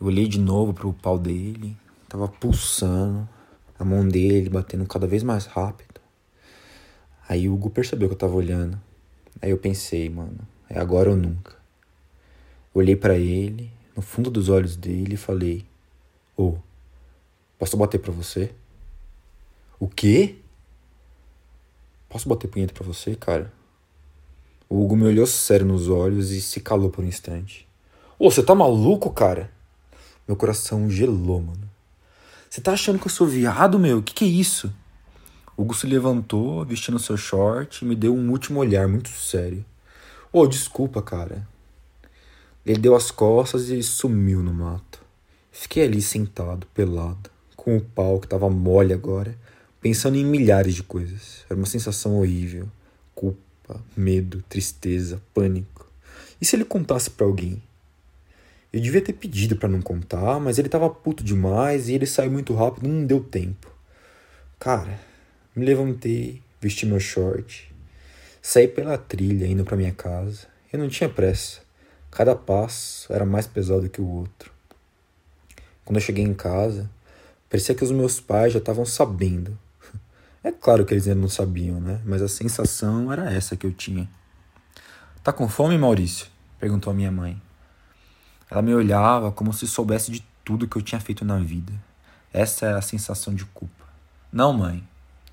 Eu 0.00 0.06
olhei 0.06 0.28
de 0.28 0.38
novo 0.38 0.72
pro 0.72 0.92
pau 0.92 1.18
dele, 1.18 1.76
tava 2.08 2.28
pulsando, 2.28 3.28
a 3.76 3.84
mão 3.84 4.06
dele 4.06 4.48
batendo 4.48 4.86
cada 4.86 5.06
vez 5.06 5.24
mais 5.24 5.46
rápido. 5.46 6.00
Aí 7.28 7.48
o 7.48 7.54
Hugo 7.54 7.68
percebeu 7.68 8.08
que 8.08 8.14
eu 8.14 8.18
tava 8.18 8.34
olhando. 8.34 8.80
Aí 9.42 9.50
eu 9.50 9.58
pensei, 9.58 10.08
mano, 10.08 10.38
é 10.70 10.78
agora 10.78 11.10
ou 11.10 11.16
nunca. 11.16 11.56
Olhei 12.72 12.94
para 12.94 13.18
ele, 13.18 13.70
no 13.96 14.00
fundo 14.00 14.30
dos 14.30 14.48
olhos 14.48 14.76
dele 14.76 15.14
e 15.14 15.16
falei: 15.16 15.66
Ô, 16.36 16.44
oh, 16.44 16.58
posso 17.58 17.76
bater 17.76 17.98
pra 17.98 18.12
você? 18.12 18.52
O 19.80 19.88
quê? 19.88 20.36
Posso 22.08 22.28
bater 22.28 22.48
punheta 22.48 22.72
pra 22.72 22.84
você, 22.84 23.16
cara? 23.16 23.52
O 24.68 24.82
Hugo 24.82 24.96
me 24.96 25.04
olhou 25.04 25.26
sério 25.26 25.66
nos 25.66 25.88
olhos 25.88 26.30
e 26.30 26.40
se 26.40 26.60
calou 26.60 26.88
por 26.88 27.04
um 27.04 27.08
instante. 27.08 27.66
Ô, 28.18 28.26
oh, 28.26 28.30
você 28.30 28.42
tá 28.42 28.54
maluco, 28.54 29.10
cara? 29.10 29.57
Meu 30.28 30.36
coração 30.36 30.90
gelou, 30.90 31.40
mano. 31.40 31.70
Você 32.50 32.60
tá 32.60 32.72
achando 32.72 32.98
que 32.98 33.06
eu 33.06 33.10
sou 33.10 33.26
viado, 33.26 33.78
meu? 33.78 34.02
Que 34.02 34.12
que 34.12 34.24
é 34.26 34.28
isso? 34.28 34.70
Hugo 35.56 35.74
se 35.74 35.86
levantou, 35.86 36.66
vestindo 36.66 36.98
seu 36.98 37.16
short, 37.16 37.82
e 37.82 37.88
me 37.88 37.96
deu 37.96 38.14
um 38.14 38.30
último 38.30 38.60
olhar 38.60 38.86
muito 38.86 39.08
sério. 39.08 39.64
Ô, 40.30 40.40
oh, 40.40 40.46
desculpa, 40.46 41.00
cara. 41.00 41.48
Ele 42.64 42.78
deu 42.78 42.94
as 42.94 43.10
costas 43.10 43.70
e 43.70 43.82
sumiu 43.82 44.42
no 44.42 44.52
mato. 44.52 45.00
Fiquei 45.50 45.84
ali 45.84 46.02
sentado, 46.02 46.66
pelado, 46.74 47.30
com 47.56 47.78
o 47.78 47.80
pau 47.80 48.20
que 48.20 48.28
tava 48.28 48.50
mole 48.50 48.92
agora, 48.92 49.34
pensando 49.80 50.18
em 50.18 50.26
milhares 50.26 50.74
de 50.74 50.82
coisas. 50.82 51.46
Era 51.48 51.58
uma 51.58 51.66
sensação 51.66 52.18
horrível. 52.18 52.68
Culpa, 53.14 53.82
medo, 53.96 54.44
tristeza, 54.46 55.22
pânico. 55.32 55.90
E 56.38 56.44
se 56.44 56.54
ele 56.54 56.66
contasse 56.66 57.08
para 57.08 57.26
alguém? 57.26 57.62
Eu 58.78 58.82
devia 58.82 59.00
ter 59.02 59.12
pedido 59.12 59.56
para 59.56 59.68
não 59.68 59.82
contar, 59.82 60.38
mas 60.38 60.56
ele 60.56 60.68
tava 60.68 60.88
puto 60.88 61.24
demais 61.24 61.88
e 61.88 61.94
ele 61.94 62.06
saiu 62.06 62.30
muito 62.30 62.54
rápido, 62.54 62.88
não 62.88 63.04
deu 63.04 63.18
tempo. 63.18 63.68
Cara, 64.56 65.00
me 65.52 65.64
levantei, 65.64 66.40
vesti 66.60 66.86
meu 66.86 67.00
short, 67.00 67.74
saí 68.40 68.68
pela 68.68 68.96
trilha 68.96 69.46
indo 69.46 69.64
para 69.64 69.76
minha 69.76 69.90
casa. 69.90 70.46
Eu 70.72 70.78
não 70.78 70.88
tinha 70.88 71.10
pressa. 71.10 71.60
Cada 72.08 72.36
passo 72.36 73.12
era 73.12 73.26
mais 73.26 73.48
pesado 73.48 73.88
que 73.88 74.00
o 74.00 74.06
outro. 74.06 74.52
Quando 75.84 75.96
eu 75.96 76.00
cheguei 76.00 76.22
em 76.22 76.32
casa, 76.32 76.88
parecia 77.50 77.74
que 77.74 77.82
os 77.82 77.90
meus 77.90 78.20
pais 78.20 78.52
já 78.52 78.60
estavam 78.60 78.86
sabendo. 78.86 79.58
É 80.44 80.52
claro 80.52 80.86
que 80.86 80.94
eles 80.94 81.08
ainda 81.08 81.20
não 81.20 81.28
sabiam, 81.28 81.80
né? 81.80 82.00
Mas 82.04 82.22
a 82.22 82.28
sensação 82.28 83.12
era 83.12 83.28
essa 83.34 83.56
que 83.56 83.66
eu 83.66 83.72
tinha. 83.72 84.08
Tá 85.24 85.32
com 85.32 85.48
fome, 85.48 85.76
Maurício? 85.76 86.28
perguntou 86.60 86.92
a 86.92 86.94
minha 86.94 87.10
mãe. 87.10 87.42
Ela 88.50 88.62
me 88.62 88.74
olhava 88.74 89.30
como 89.30 89.52
se 89.52 89.66
soubesse 89.66 90.10
de 90.10 90.24
tudo 90.44 90.66
que 90.66 90.76
eu 90.76 90.82
tinha 90.82 91.00
feito 91.00 91.24
na 91.24 91.38
vida. 91.38 91.72
Essa 92.32 92.66
é 92.66 92.72
a 92.72 92.82
sensação 92.82 93.34
de 93.34 93.44
culpa. 93.44 93.84
Não, 94.32 94.52
mãe. 94.52 94.82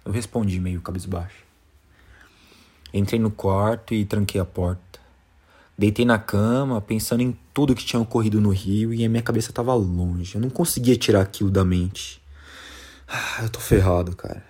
Eu 0.03 0.11
respondi 0.11 0.59
meio 0.59 0.81
cabisbaixo. 0.81 1.43
Entrei 2.93 3.19
no 3.19 3.31
quarto 3.31 3.93
e 3.93 4.05
tranquei 4.05 4.39
a 4.39 4.45
porta. 4.45 4.99
Deitei 5.77 6.05
na 6.05 6.17
cama, 6.17 6.79
pensando 6.79 7.21
em 7.21 7.37
tudo 7.53 7.75
que 7.75 7.83
tinha 7.83 8.01
ocorrido 8.01 8.39
no 8.39 8.49
Rio 8.49 8.93
e 8.93 9.03
a 9.03 9.09
minha 9.09 9.21
cabeça 9.21 9.49
estava 9.49 9.73
longe. 9.73 10.35
Eu 10.35 10.41
não 10.41 10.49
conseguia 10.49 10.95
tirar 10.95 11.21
aquilo 11.21 11.51
da 11.51 11.65
mente. 11.65 12.21
Ah, 13.07 13.39
eu 13.43 13.49
tô 13.49 13.59
ferrado, 13.59 14.15
cara. 14.15 14.43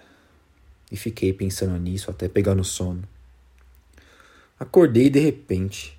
E 0.91 0.95
fiquei 0.95 1.33
pensando 1.33 1.77
nisso 1.79 2.11
até 2.11 2.27
pegar 2.27 2.53
no 2.53 2.63
sono. 2.63 3.03
Acordei 4.59 5.09
de 5.09 5.19
repente. 5.19 5.97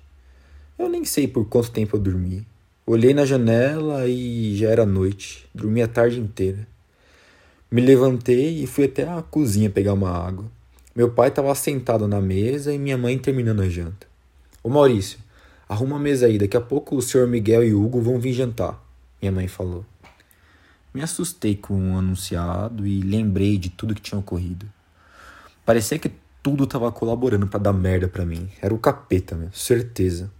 Eu 0.79 0.87
nem 0.87 1.03
sei 1.03 1.27
por 1.27 1.45
quanto 1.45 1.71
tempo 1.71 1.97
eu 1.97 1.99
dormi. 1.99 2.47
Olhei 2.89 3.13
na 3.13 3.25
janela 3.25 4.07
e 4.07 4.55
já 4.55 4.69
era 4.69 4.85
noite. 4.85 5.45
Dormi 5.53 5.81
a 5.81 5.89
tarde 5.89 6.21
inteira. 6.21 6.65
Me 7.69 7.81
levantei 7.81 8.63
e 8.63 8.65
fui 8.65 8.85
até 8.85 9.05
a 9.05 9.21
cozinha 9.21 9.69
pegar 9.69 9.91
uma 9.91 10.09
água. 10.09 10.45
Meu 10.95 11.11
pai 11.11 11.27
estava 11.27 11.53
sentado 11.53 12.07
na 12.07 12.21
mesa 12.21 12.73
e 12.73 12.79
minha 12.79 12.97
mãe 12.97 13.19
terminando 13.19 13.61
a 13.61 13.67
janta. 13.67 14.07
Ô 14.63 14.69
Maurício, 14.69 15.19
arruma 15.67 15.97
a 15.97 15.99
mesa 15.99 16.27
aí, 16.27 16.37
daqui 16.37 16.55
a 16.55 16.61
pouco 16.61 16.95
o 16.95 17.01
senhor 17.01 17.27
Miguel 17.27 17.61
e 17.65 17.73
Hugo 17.73 17.99
vão 17.99 18.21
vir 18.21 18.31
jantar, 18.31 18.81
minha 19.21 19.33
mãe 19.33 19.49
falou. 19.49 19.83
Me 20.93 21.01
assustei 21.01 21.57
com 21.57 21.91
o 21.91 21.97
anunciado 21.97 22.87
e 22.87 23.01
lembrei 23.01 23.57
de 23.57 23.69
tudo 23.69 23.93
que 23.93 24.01
tinha 24.01 24.17
ocorrido. 24.17 24.65
Parecia 25.65 25.99
que 25.99 26.13
tudo 26.41 26.63
estava 26.63 26.89
colaborando 26.89 27.47
para 27.47 27.59
dar 27.59 27.73
merda 27.73 28.07
para 28.07 28.25
mim. 28.25 28.49
Era 28.61 28.73
o 28.73 28.79
capeta, 28.79 29.35
meu, 29.35 29.51
certeza. 29.51 30.31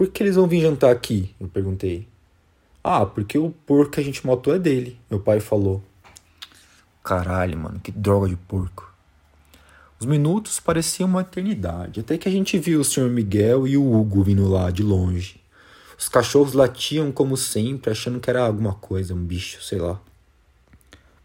Por 0.00 0.08
que 0.08 0.22
eles 0.22 0.36
vão 0.36 0.46
vir 0.46 0.62
jantar 0.62 0.90
aqui? 0.90 1.34
Eu 1.38 1.46
perguntei. 1.46 2.08
Ah, 2.82 3.04
porque 3.04 3.36
o 3.36 3.50
porco 3.50 3.90
que 3.92 4.00
a 4.00 4.02
gente 4.02 4.26
matou 4.26 4.54
é 4.54 4.58
dele, 4.58 4.98
meu 5.10 5.20
pai 5.20 5.40
falou. 5.40 5.84
Caralho, 7.04 7.58
mano, 7.58 7.78
que 7.78 7.92
droga 7.92 8.26
de 8.26 8.34
porco. 8.34 8.90
Os 9.98 10.06
minutos 10.06 10.58
pareciam 10.58 11.06
uma 11.06 11.20
eternidade, 11.20 12.00
até 12.00 12.16
que 12.16 12.26
a 12.26 12.32
gente 12.32 12.56
viu 12.56 12.80
o 12.80 12.82
Sr. 12.82 13.10
Miguel 13.10 13.68
e 13.68 13.76
o 13.76 13.92
Hugo 13.92 14.22
vindo 14.22 14.48
lá 14.48 14.70
de 14.70 14.82
longe. 14.82 15.38
Os 15.98 16.08
cachorros 16.08 16.54
latiam 16.54 17.12
como 17.12 17.36
sempre, 17.36 17.90
achando 17.90 18.20
que 18.20 18.30
era 18.30 18.46
alguma 18.46 18.72
coisa, 18.72 19.12
um 19.12 19.22
bicho, 19.22 19.62
sei 19.62 19.80
lá. 19.80 20.00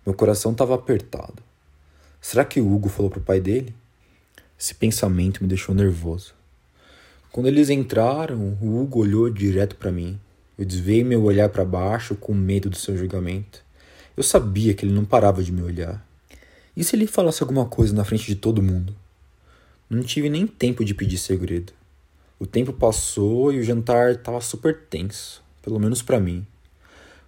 Meu 0.06 0.14
coração 0.14 0.52
estava 0.52 0.76
apertado. 0.76 1.42
Será 2.20 2.44
que 2.44 2.60
o 2.60 2.74
Hugo 2.74 2.90
falou 2.90 3.10
pro 3.10 3.22
pai 3.22 3.40
dele? 3.40 3.74
Esse 4.60 4.76
pensamento 4.76 5.42
me 5.42 5.48
deixou 5.48 5.74
nervoso. 5.74 6.36
Quando 7.36 7.48
eles 7.48 7.70
entraram, 7.70 8.58
o 8.62 8.80
Hugo 8.80 9.00
olhou 9.00 9.30
direto 9.30 9.76
para 9.76 9.92
mim. 9.92 10.18
Eu 10.58 10.64
desviei 10.64 11.04
meu 11.04 11.22
olhar 11.22 11.50
para 11.50 11.66
baixo 11.66 12.16
com 12.16 12.34
medo 12.34 12.70
do 12.70 12.78
seu 12.78 12.96
julgamento. 12.96 13.62
Eu 14.16 14.24
sabia 14.24 14.74
que 14.74 14.86
ele 14.86 14.94
não 14.94 15.04
parava 15.04 15.44
de 15.44 15.52
me 15.52 15.62
olhar. 15.62 16.02
E 16.78 16.82
se 16.82 16.96
ele 16.96 17.06
falasse 17.06 17.44
alguma 17.44 17.66
coisa 17.66 17.94
na 17.94 18.06
frente 18.06 18.26
de 18.26 18.36
todo 18.38 18.62
mundo? 18.62 18.96
Não 19.90 20.02
tive 20.02 20.30
nem 20.30 20.48
tempo 20.48 20.86
de 20.86 20.94
pedir 20.94 21.18
segredo. 21.18 21.74
O 22.40 22.48
tempo 22.48 22.72
passou 22.72 23.52
e 23.52 23.60
o 23.60 23.64
jantar 23.64 24.12
estava 24.14 24.40
super 24.40 24.84
tenso, 24.90 25.44
pelo 25.62 25.78
menos 25.78 26.02
para 26.02 26.22
mim. 26.22 26.48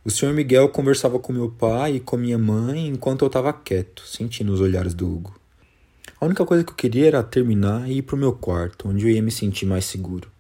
O 0.06 0.10
Sr. 0.10 0.34
Miguel 0.34 0.70
conversava 0.70 1.20
com 1.20 1.34
meu 1.34 1.52
pai 1.52 1.98
e 1.98 2.00
com 2.00 2.16
minha 2.16 2.38
mãe 2.38 2.88
enquanto 2.88 3.24
eu 3.24 3.28
estava 3.28 3.52
quieto, 3.52 4.04
sentindo 4.08 4.54
os 4.54 4.62
olhares 4.62 4.94
do 4.94 5.06
Hugo. 5.06 5.37
A 6.20 6.26
única 6.26 6.44
coisa 6.44 6.64
que 6.64 6.72
eu 6.72 6.76
queria 6.76 7.08
era 7.08 7.22
terminar 7.22 7.88
e 7.88 7.98
ir 7.98 8.02
pro 8.02 8.18
meu 8.18 8.34
quarto, 8.34 8.90
onde 8.90 9.06
eu 9.06 9.12
ia 9.12 9.22
me 9.22 9.30
sentir 9.30 9.68
mais 9.68 9.86
seguro. 9.86 10.32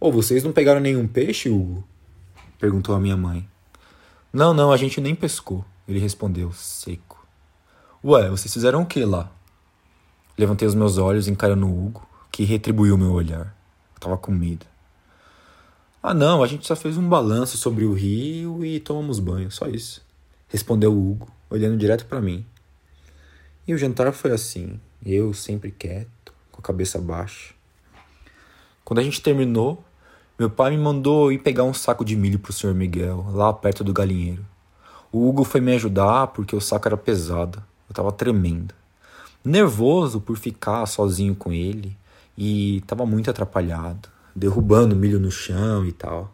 Ô, 0.00 0.08
oh, 0.08 0.12
vocês 0.12 0.42
não 0.42 0.50
pegaram 0.50 0.80
nenhum 0.80 1.06
peixe, 1.06 1.50
Hugo? 1.50 1.84
perguntou 2.58 2.94
a 2.94 3.00
minha 3.00 3.18
mãe. 3.18 3.46
Não, 4.32 4.54
não, 4.54 4.72
a 4.72 4.76
gente 4.78 4.98
nem 4.98 5.14
pescou, 5.14 5.62
ele 5.86 5.98
respondeu, 5.98 6.52
seco. 6.52 7.26
Ué, 8.02 8.30
vocês 8.30 8.52
fizeram 8.52 8.80
o 8.80 8.86
que 8.86 9.04
lá? 9.04 9.30
Levantei 10.38 10.66
os 10.66 10.74
meus 10.74 10.96
olhos 10.96 11.28
encarando 11.28 11.66
o 11.66 11.86
Hugo, 11.86 12.08
que 12.32 12.44
retribuiu 12.44 12.96
meu 12.96 13.12
olhar. 13.12 13.54
Eu 13.94 14.00
tava 14.00 14.16
com 14.16 14.32
medo. 14.32 14.64
Ah, 16.02 16.14
não, 16.14 16.42
a 16.42 16.46
gente 16.46 16.66
só 16.66 16.74
fez 16.74 16.96
um 16.96 17.06
balanço 17.06 17.58
sobre 17.58 17.84
o 17.84 17.92
rio 17.92 18.64
e 18.64 18.80
tomamos 18.80 19.18
banho, 19.18 19.50
só 19.50 19.66
isso. 19.66 20.02
Respondeu 20.48 20.94
o 20.94 21.10
Hugo, 21.10 21.28
olhando 21.50 21.76
direto 21.76 22.06
para 22.06 22.22
mim. 22.22 22.46
E 23.68 23.74
o 23.74 23.78
jantar 23.78 24.12
foi 24.12 24.30
assim, 24.30 24.78
eu 25.04 25.34
sempre 25.34 25.72
quieto, 25.72 26.32
com 26.52 26.60
a 26.60 26.62
cabeça 26.62 27.00
baixa. 27.00 27.52
Quando 28.84 29.00
a 29.00 29.02
gente 29.02 29.20
terminou, 29.20 29.82
meu 30.38 30.48
pai 30.48 30.70
me 30.70 30.78
mandou 30.78 31.32
ir 31.32 31.38
pegar 31.38 31.64
um 31.64 31.74
saco 31.74 32.04
de 32.04 32.14
milho 32.14 32.38
pro 32.38 32.52
Sr. 32.52 32.72
Miguel, 32.72 33.26
lá 33.32 33.52
perto 33.52 33.82
do 33.82 33.92
galinheiro. 33.92 34.46
O 35.10 35.28
Hugo 35.28 35.42
foi 35.42 35.60
me 35.60 35.74
ajudar 35.74 36.28
porque 36.28 36.54
o 36.54 36.60
saco 36.60 36.86
era 36.86 36.96
pesado. 36.96 37.60
Eu 37.88 37.94
tava 37.94 38.12
tremendo. 38.12 38.72
Nervoso 39.44 40.20
por 40.20 40.36
ficar 40.36 40.86
sozinho 40.86 41.34
com 41.34 41.52
ele 41.52 41.96
e 42.38 42.84
tava 42.86 43.04
muito 43.04 43.28
atrapalhado, 43.28 44.08
derrubando 44.34 44.94
milho 44.94 45.18
no 45.18 45.30
chão 45.30 45.84
e 45.84 45.90
tal. 45.90 46.32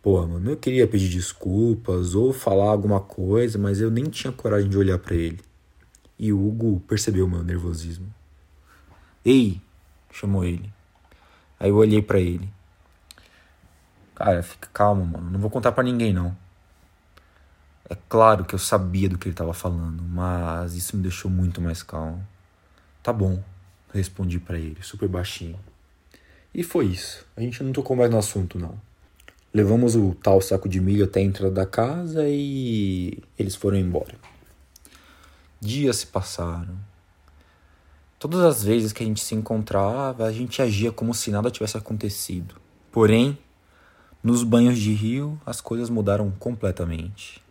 Pô, 0.00 0.26
mano, 0.26 0.52
eu 0.52 0.56
queria 0.56 0.86
pedir 0.86 1.10
desculpas 1.10 2.14
ou 2.14 2.32
falar 2.32 2.70
alguma 2.70 3.00
coisa, 3.00 3.58
mas 3.58 3.78
eu 3.78 3.90
nem 3.90 4.04
tinha 4.04 4.32
coragem 4.32 4.70
de 4.70 4.78
olhar 4.78 4.98
para 4.98 5.14
ele. 5.14 5.40
E 6.18 6.32
o 6.32 6.46
Hugo 6.46 6.80
percebeu 6.80 7.28
meu 7.28 7.42
nervosismo. 7.42 8.12
Ei, 9.24 9.60
chamou 10.10 10.44
ele. 10.44 10.72
Aí 11.58 11.70
eu 11.70 11.76
olhei 11.76 12.02
para 12.02 12.20
ele. 12.20 12.48
Cara, 14.14 14.42
fica 14.42 14.68
calmo, 14.72 15.04
mano. 15.04 15.30
Não 15.30 15.40
vou 15.40 15.50
contar 15.50 15.72
para 15.72 15.84
ninguém 15.84 16.12
não. 16.12 16.36
É 17.88 17.96
claro 18.08 18.44
que 18.44 18.54
eu 18.54 18.58
sabia 18.58 19.08
do 19.08 19.18
que 19.18 19.28
ele 19.28 19.34
estava 19.34 19.52
falando, 19.52 20.02
mas 20.02 20.74
isso 20.74 20.96
me 20.96 21.02
deixou 21.02 21.30
muito 21.30 21.60
mais 21.60 21.82
calmo. 21.82 22.26
Tá 23.02 23.12
bom, 23.12 23.42
respondi 23.92 24.38
para 24.38 24.58
ele, 24.58 24.78
super 24.80 25.08
baixinho. 25.08 25.58
E 26.54 26.62
foi 26.62 26.86
isso. 26.86 27.26
A 27.36 27.42
gente 27.42 27.62
não 27.62 27.72
tocou 27.72 27.94
mais 27.94 28.10
no 28.10 28.16
assunto, 28.16 28.58
não. 28.58 28.80
Levamos 29.52 29.94
o 29.96 30.14
tal 30.14 30.40
saco 30.40 30.68
de 30.68 30.80
milho 30.80 31.04
até 31.04 31.20
a 31.20 31.24
entrada 31.24 31.52
da 31.52 31.66
casa 31.66 32.26
e 32.26 33.22
eles 33.38 33.54
foram 33.54 33.76
embora. 33.76 34.14
Dias 35.64 35.96
se 35.96 36.06
passaram. 36.06 36.76
Todas 38.18 38.42
as 38.42 38.62
vezes 38.62 38.92
que 38.92 39.02
a 39.02 39.06
gente 39.06 39.22
se 39.22 39.34
encontrava, 39.34 40.26
a 40.26 40.32
gente 40.32 40.60
agia 40.60 40.92
como 40.92 41.14
se 41.14 41.30
nada 41.30 41.50
tivesse 41.50 41.78
acontecido. 41.78 42.56
Porém, 42.92 43.38
Nos 44.24 44.42
banhos 44.42 44.78
de 44.78 44.90
rio, 44.94 45.38
as 45.44 45.60
coisas 45.60 45.90
mudaram 45.90 46.30
completamente. 46.30 47.42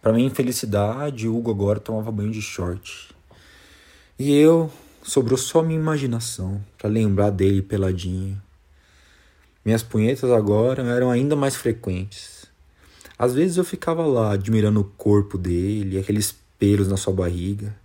Para 0.00 0.12
minha 0.12 0.28
infelicidade, 0.28 1.26
Hugo 1.26 1.50
agora 1.50 1.80
tomava 1.80 2.12
banho 2.12 2.30
de 2.30 2.40
short. 2.40 3.12
E 4.16 4.32
eu, 4.32 4.70
sobrou 5.02 5.36
só 5.36 5.60
minha 5.60 5.76
imaginação 5.80 6.64
para 6.78 6.88
lembrar 6.88 7.30
dele 7.30 7.62
peladinho. 7.62 8.40
Minhas 9.64 9.82
punhetas 9.82 10.30
agora 10.30 10.84
eram 10.84 11.10
ainda 11.10 11.34
mais 11.34 11.56
frequentes. 11.56 12.46
Às 13.18 13.34
vezes 13.34 13.56
eu 13.56 13.64
ficava 13.64 14.06
lá 14.06 14.34
admirando 14.34 14.82
o 14.82 14.84
corpo 14.84 15.36
dele, 15.36 15.98
aqueles 15.98 16.32
pelos 16.64 16.88
na 16.88 16.96
sua 16.96 17.12
barriga. 17.12 17.76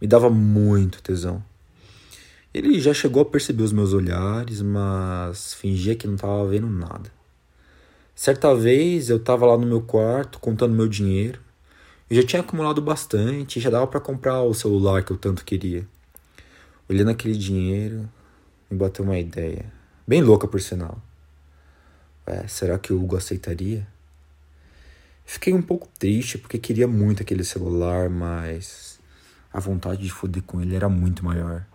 Me 0.00 0.06
dava 0.06 0.30
muito 0.30 1.02
tesão. 1.02 1.42
Ele 2.54 2.78
já 2.78 2.94
chegou 2.94 3.22
a 3.22 3.24
perceber 3.24 3.64
os 3.64 3.72
meus 3.72 3.92
olhares, 3.92 4.62
mas 4.62 5.54
fingia 5.54 5.96
que 5.96 6.06
não 6.06 6.14
estava 6.14 6.46
vendo 6.46 6.68
nada. 6.68 7.10
Certa 8.14 8.54
vez 8.54 9.10
eu 9.10 9.16
estava 9.16 9.44
lá 9.44 9.58
no 9.58 9.66
meu 9.66 9.80
quarto 9.80 10.38
contando 10.38 10.72
meu 10.72 10.86
dinheiro. 10.86 11.40
Eu 12.08 12.22
já 12.22 12.22
tinha 12.22 12.40
acumulado 12.40 12.80
bastante, 12.80 13.58
já 13.58 13.70
dava 13.70 13.88
para 13.88 13.98
comprar 13.98 14.40
o 14.42 14.54
celular 14.54 15.02
que 15.02 15.10
eu 15.10 15.16
tanto 15.16 15.44
queria. 15.44 15.84
Olhando 16.88 17.10
aquele 17.10 17.36
dinheiro, 17.36 18.08
me 18.70 18.78
bateu 18.78 19.04
uma 19.04 19.18
ideia. 19.18 19.66
Bem 20.06 20.22
louca, 20.22 20.46
por 20.46 20.60
sinal. 20.60 21.02
É, 22.24 22.46
será 22.46 22.78
que 22.78 22.92
o 22.92 23.02
Hugo 23.02 23.16
aceitaria? 23.16 23.84
Fiquei 25.30 25.52
um 25.52 25.60
pouco 25.60 25.86
triste 25.98 26.38
porque 26.38 26.58
queria 26.58 26.88
muito 26.88 27.22
aquele 27.22 27.44
celular, 27.44 28.08
mas 28.08 28.98
a 29.52 29.60
vontade 29.60 30.00
de 30.00 30.10
foder 30.10 30.42
com 30.42 30.58
ele 30.58 30.74
era 30.74 30.88
muito 30.88 31.22
maior. 31.22 31.66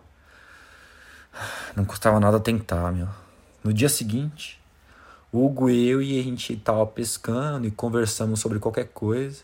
Não 1.76 1.86
custava 1.86 2.20
nada 2.20 2.40
tentar, 2.40 2.92
meu. 2.92 3.08
No 3.64 3.72
dia 3.72 3.90
seguinte, 3.90 4.60
Hugo 5.32 5.70
e 5.70 5.88
eu 5.88 6.02
e 6.02 6.20
a 6.20 6.24
gente 6.24 6.58
tava 6.58 6.84
pescando 6.88 7.68
e 7.68 7.72
conversamos 7.72 8.40
sobre 8.40 8.58
qualquer 8.58 8.88
coisa. 8.88 9.44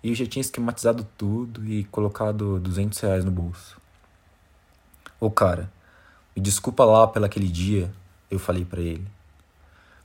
E 0.00 0.10
eu 0.10 0.14
já 0.14 0.26
tinha 0.26 0.42
esquematizado 0.42 1.04
tudo 1.18 1.66
e 1.66 1.82
colocado 1.86 2.60
200 2.60 3.00
reais 3.00 3.24
no 3.24 3.32
bolso. 3.32 3.80
Ô 5.18 5.28
cara, 5.28 5.68
me 6.36 6.40
desculpa 6.40 6.84
lá 6.84 7.04
pelo 7.08 7.24
aquele 7.24 7.48
dia, 7.48 7.92
eu 8.30 8.38
falei 8.38 8.64
para 8.64 8.80
ele. 8.80 9.08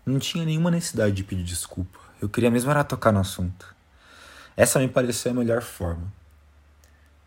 Não 0.04 0.18
tinha 0.18 0.44
nenhuma 0.44 0.72
necessidade 0.72 1.14
de 1.14 1.24
pedir 1.24 1.44
desculpa. 1.44 2.04
Eu 2.22 2.29
queria 2.29 2.50
mesmo 2.50 2.72
era 2.72 2.84
tocar 2.84 3.12
no 3.12 3.19
assunto. 3.19 3.75
Essa 4.55 4.79
me 4.79 4.88
pareceu 4.88 5.31
a 5.31 5.36
melhor 5.36 5.62
forma. 5.62 6.12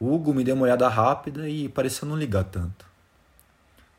O 0.01 0.15
Hugo 0.15 0.33
me 0.33 0.45
deu 0.45 0.55
uma 0.55 0.65
olhada 0.65 0.89
rápida 0.89 1.49
e 1.49 1.69
pareceu 1.69 2.09
não 2.09 2.17
ligar 2.17 2.45
tanto. 2.45 2.87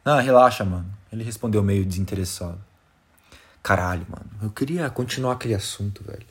Ah, 0.04 0.22
relaxa, 0.22 0.64
mano. 0.64 0.92
Ele 1.12 1.24
respondeu 1.24 1.62
meio 1.62 1.86
desinteressado. 1.86 2.60
Caralho, 3.62 4.06
mano. 4.10 4.30
Eu 4.42 4.50
queria 4.50 4.90
continuar 4.90 5.34
aquele 5.34 5.54
assunto, 5.54 6.04
velho. 6.04 6.26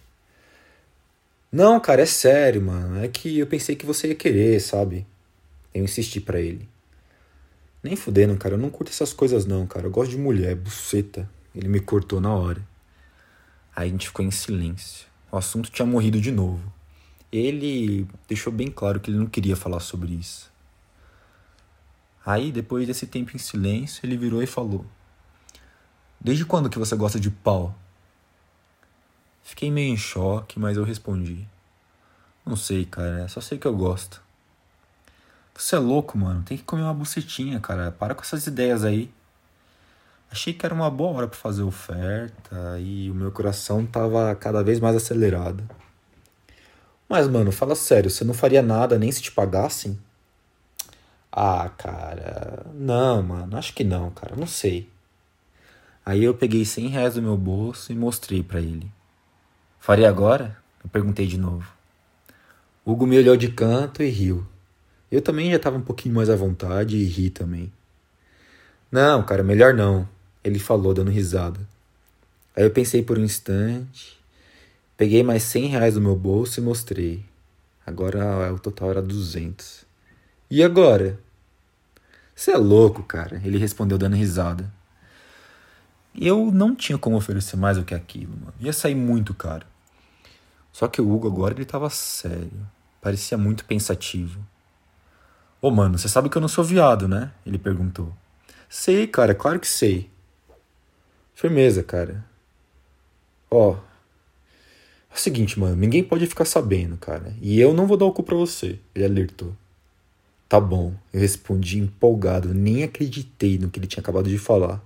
Não, 1.53 1.79
cara, 1.79 2.03
é 2.03 2.07
sério, 2.07 2.63
mano. 2.63 3.03
É 3.03 3.09
que 3.09 3.39
eu 3.39 3.47
pensei 3.47 3.77
que 3.77 3.87
você 3.87 4.09
ia 4.09 4.15
querer, 4.15 4.61
sabe? 4.61 5.07
Eu 5.73 5.85
insisti 5.85 6.21
para 6.21 6.41
ele. 6.41 6.69
Nem 7.83 7.95
fudendo, 7.95 8.37
cara. 8.37 8.55
Eu 8.55 8.59
não 8.59 8.71
curto 8.71 8.91
essas 8.91 9.13
coisas, 9.13 9.47
não, 9.47 9.67
cara. 9.67 9.87
Eu 9.87 9.91
gosto 9.91 10.11
de 10.11 10.19
mulher, 10.19 10.55
buceta. 10.57 11.29
Ele 11.55 11.69
me 11.69 11.81
cortou 11.81 12.21
na 12.21 12.35
hora. 12.35 12.61
A 13.79 13.87
gente 13.87 14.09
ficou 14.09 14.25
em 14.25 14.31
silêncio. 14.33 15.07
O 15.31 15.37
assunto 15.37 15.71
tinha 15.71 15.87
morrido 15.87 16.21
de 16.21 16.33
novo. 16.33 16.61
Ele 17.31 18.09
deixou 18.27 18.53
bem 18.53 18.73
claro 18.73 18.99
que 18.99 19.09
ele 19.09 19.19
não 19.19 19.27
queria 19.27 19.55
falar 19.55 19.79
sobre 19.79 20.15
isso. 20.15 20.51
Aí, 22.27 22.51
depois 22.51 22.89
desse 22.89 23.07
tempo 23.07 23.37
em 23.37 23.39
silêncio, 23.39 24.05
ele 24.05 24.17
virou 24.17 24.43
e 24.43 24.49
falou: 24.49 24.85
Desde 26.21 26.45
quando 26.45 26.69
que 26.69 26.77
você 26.77 26.97
gosta 26.97 27.21
de 27.21 27.31
pau? 27.31 27.73
Fiquei 29.45 29.71
meio 29.71 29.95
em 29.95 29.97
choque, 29.97 30.59
mas 30.59 30.77
eu 30.77 30.83
respondi: 30.83 31.47
Não 32.45 32.57
sei, 32.57 32.85
cara, 32.85 33.29
só 33.29 33.41
sei 33.41 33.59
que 33.59 33.67
eu 33.69 33.77
gosto. 33.77 34.21
Você 35.55 35.77
é 35.77 35.79
louco, 35.79 36.19
mano. 36.19 36.43
Tem 36.43 36.59
que 36.59 36.65
comer 36.65 36.83
uma 36.83 36.95
bucetinha, 36.95 37.61
cara. 37.61 37.93
Para 37.93 38.17
com 38.17 38.23
essas 38.23 38.45
ideias 38.45 38.83
aí. 38.83 39.09
Achei 40.31 40.53
que 40.53 40.65
era 40.65 40.75
uma 40.75 40.91
boa 40.91 41.17
hora 41.17 41.29
para 41.29 41.39
fazer 41.39 41.63
oferta 41.63 42.79
e 42.81 43.11
o 43.11 43.15
meu 43.15 43.33
coração 43.33 43.87
tava 43.87 44.35
cada 44.35 44.63
vez 44.63 44.79
mais 44.79 44.95
acelerado. 44.95 45.65
Mas, 47.09 47.27
mano, 47.27 47.51
fala 47.51 47.75
sério, 47.75 48.11
você 48.11 48.25
não 48.25 48.35
faria 48.35 48.61
nada 48.61 48.99
nem 48.99 49.11
se 49.11 49.23
te 49.23 49.33
pagassem? 49.33 49.99
Ah, 51.33 51.71
cara, 51.79 52.67
não, 52.75 53.23
mano, 53.23 53.57
acho 53.57 53.73
que 53.73 53.85
não, 53.85 54.11
cara, 54.11 54.37
não 54.37 54.47
sei. 54.47 54.91
Aí 56.05 56.25
eu 56.25 56.35
peguei 56.35 56.65
100 56.65 56.89
reais 56.89 57.15
do 57.15 57.23
meu 57.23 57.37
bolso 57.37 57.93
e 57.93 57.95
mostrei 57.95 58.43
para 58.43 58.61
ele. 58.61 58.91
Faria 59.79 60.09
agora? 60.09 60.57
Eu 60.83 60.91
perguntei 60.91 61.27
de 61.27 61.39
novo. 61.39 61.71
Hugo 62.85 63.07
me 63.07 63.19
olhou 63.19 63.37
de 63.37 63.49
canto 63.49 64.03
e 64.03 64.09
riu. 64.09 64.47
Eu 65.11 65.23
também 65.23 65.51
já 65.51 65.57
estava 65.57 65.77
um 65.77 65.83
pouquinho 65.83 66.15
mais 66.15 66.29
à 66.29 66.37
vontade 66.37 66.97
e 66.97 67.05
ri 67.05 67.31
também. 67.31 67.73
Não, 68.91 69.23
cara, 69.23 69.43
melhor 69.43 69.75
não, 69.75 70.09
ele 70.49 70.59
falou, 70.59 70.93
dando 70.93 71.11
risada. 71.11 71.61
Aí 72.57 72.65
eu 72.65 72.71
pensei 72.71 73.03
por 73.03 73.19
um 73.19 73.25
instante, 73.25 74.19
peguei 74.97 75.23
mais 75.23 75.43
cem 75.45 75.67
reais 75.67 75.95
do 75.95 76.01
meu 76.01 76.17
bolso 76.17 76.59
e 76.59 76.63
mostrei. 76.63 77.25
Agora 77.87 78.53
o 78.53 78.59
total 78.59 78.91
era 78.91 79.03
duzentos. 79.03 79.85
E 80.51 80.63
agora? 80.63 81.19
Você 82.35 82.53
é 82.53 82.57
louco, 82.57 83.03
cara, 83.03 83.41
ele 83.45 83.59
respondeu 83.59 83.99
dando 83.99 84.17
risada. 84.17 84.73
Eu 86.15 86.51
não 86.51 86.75
tinha 86.75 86.99
como 86.99 87.17
oferecer 87.17 87.57
mais 87.57 87.77
do 87.77 87.85
que 87.85 87.95
aquilo, 87.95 88.33
mano. 88.37 88.55
Ia 88.59 88.73
sair 88.73 88.95
muito 88.95 89.33
caro. 89.33 89.67
Só 90.73 90.89
que 90.89 91.01
o 91.01 91.11
Hugo 91.11 91.29
agora 91.29 91.55
ele 91.55 91.65
tava 91.65 91.89
sério. 91.91 92.67
Parecia 93.01 93.39
muito 93.39 93.65
pensativo. 93.65 94.41
Ô, 95.61 95.71
mano, 95.71 95.99
você 95.99 96.09
sabe 96.09 96.29
que 96.29 96.37
eu 96.37 96.41
não 96.41 96.49
sou 96.49 96.65
viado, 96.65 97.09
né? 97.09 97.33
Ele 97.47 97.59
perguntou. 97.59 98.13
Sei, 98.69 99.07
cara, 99.07 99.35
claro 99.35 99.59
que 99.59 99.67
sei. 99.67 100.11
Firmeza, 101.39 101.85
cara. 101.85 102.25
Ó. 103.49 103.75
É 105.09 105.15
o 105.15 105.17
seguinte, 105.17 105.57
mano, 105.57 105.77
ninguém 105.77 106.03
pode 106.03 106.27
ficar 106.27 106.45
sabendo, 106.45 106.97
cara. 106.97 107.33
E 107.41 107.61
eu 107.61 107.73
não 107.73 107.87
vou 107.87 107.97
dar 107.97 108.07
o 108.07 108.13
cu 108.13 108.25
pra 108.25 108.35
você, 108.35 108.81
ele 108.93 109.05
alertou. 109.05 109.55
Tá 110.49 110.59
bom, 110.59 110.95
eu 111.15 111.21
respondi 111.21 111.79
empolgado, 111.79 112.53
nem 112.53 112.83
acreditei 112.83 113.57
no 113.57 113.71
que 113.71 113.79
ele 113.79 113.87
tinha 113.87 114.03
acabado 114.03 114.29
de 114.29 114.37
falar. 114.37 114.83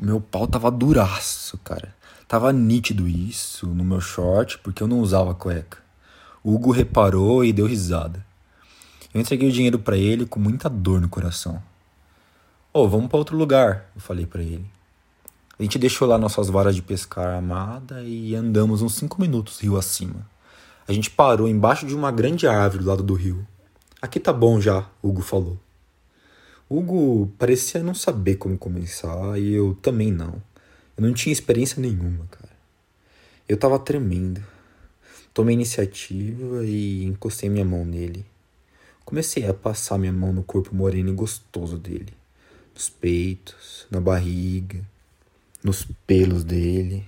O 0.00 0.04
meu 0.06 0.18
pau 0.18 0.46
tava 0.46 0.70
duraço, 0.70 1.58
cara. 1.58 1.94
Tava 2.26 2.54
nítido 2.54 3.06
isso 3.06 3.66
no 3.66 3.84
meu 3.84 4.00
short, 4.00 4.56
porque 4.60 4.82
eu 4.82 4.88
não 4.88 5.00
usava 5.00 5.34
cueca. 5.34 5.76
O 6.42 6.54
Hugo 6.54 6.70
reparou 6.70 7.44
e 7.44 7.52
deu 7.52 7.66
risada. 7.66 8.24
Eu 9.12 9.20
entreguei 9.20 9.50
o 9.50 9.52
dinheiro 9.52 9.78
para 9.78 9.98
ele 9.98 10.24
com 10.24 10.40
muita 10.40 10.70
dor 10.70 11.02
no 11.02 11.08
coração. 11.10 11.62
Ô, 12.72 12.80
oh, 12.80 12.88
vamos 12.88 13.08
para 13.08 13.18
outro 13.18 13.36
lugar, 13.36 13.90
eu 13.94 14.00
falei 14.00 14.24
para 14.24 14.42
ele. 14.42 14.74
A 15.58 15.62
gente 15.62 15.78
deixou 15.78 16.06
lá 16.06 16.18
nossas 16.18 16.50
varas 16.50 16.74
de 16.76 16.82
pescar 16.82 17.36
armada 17.36 18.02
e 18.02 18.34
andamos 18.34 18.82
uns 18.82 18.94
cinco 18.94 19.18
minutos 19.18 19.58
rio 19.60 19.78
acima. 19.78 20.28
A 20.86 20.92
gente 20.92 21.10
parou 21.10 21.48
embaixo 21.48 21.86
de 21.86 21.94
uma 21.94 22.12
grande 22.12 22.46
árvore 22.46 22.84
do 22.84 22.88
lado 22.90 23.02
do 23.02 23.14
rio. 23.14 23.46
Aqui 24.00 24.20
tá 24.20 24.34
bom 24.34 24.60
já, 24.60 24.86
Hugo 25.02 25.22
falou. 25.22 25.58
Hugo 26.68 27.32
parecia 27.38 27.82
não 27.82 27.94
saber 27.94 28.36
como 28.36 28.58
começar 28.58 29.38
e 29.38 29.54
eu 29.54 29.74
também 29.80 30.12
não. 30.12 30.42
Eu 30.94 31.06
não 31.06 31.14
tinha 31.14 31.32
experiência 31.32 31.80
nenhuma, 31.80 32.26
cara. 32.30 32.52
Eu 33.48 33.56
tava 33.56 33.78
tremendo. 33.78 34.44
Tomei 35.32 35.54
iniciativa 35.54 36.64
e 36.66 37.04
encostei 37.04 37.48
minha 37.48 37.64
mão 37.64 37.84
nele. 37.84 38.26
Comecei 39.06 39.46
a 39.46 39.54
passar 39.54 39.96
minha 39.96 40.12
mão 40.12 40.32
no 40.32 40.42
corpo 40.42 40.74
moreno 40.74 41.10
e 41.10 41.14
gostoso 41.14 41.78
dele, 41.78 42.12
nos 42.74 42.88
peitos, 42.90 43.86
na 43.90 44.00
barriga, 44.00 44.84
nos 45.66 45.84
pelos 46.06 46.44
dele. 46.44 47.04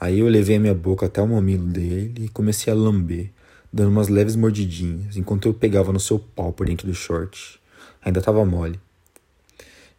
Aí 0.00 0.20
eu 0.20 0.28
levei 0.28 0.56
a 0.56 0.60
minha 0.60 0.74
boca 0.74 1.06
até 1.06 1.20
o 1.20 1.26
mamilo 1.26 1.66
dele 1.66 2.26
e 2.26 2.28
comecei 2.28 2.72
a 2.72 2.76
lamber, 2.76 3.32
dando 3.72 3.90
umas 3.90 4.06
leves 4.06 4.36
mordidinhas, 4.36 5.16
enquanto 5.16 5.48
eu 5.48 5.52
pegava 5.52 5.92
no 5.92 5.98
seu 5.98 6.16
pau 6.16 6.52
por 6.52 6.66
dentro 6.66 6.86
do 6.86 6.94
short. 6.94 7.60
Ainda 8.00 8.22
tava 8.22 8.44
mole. 8.44 8.78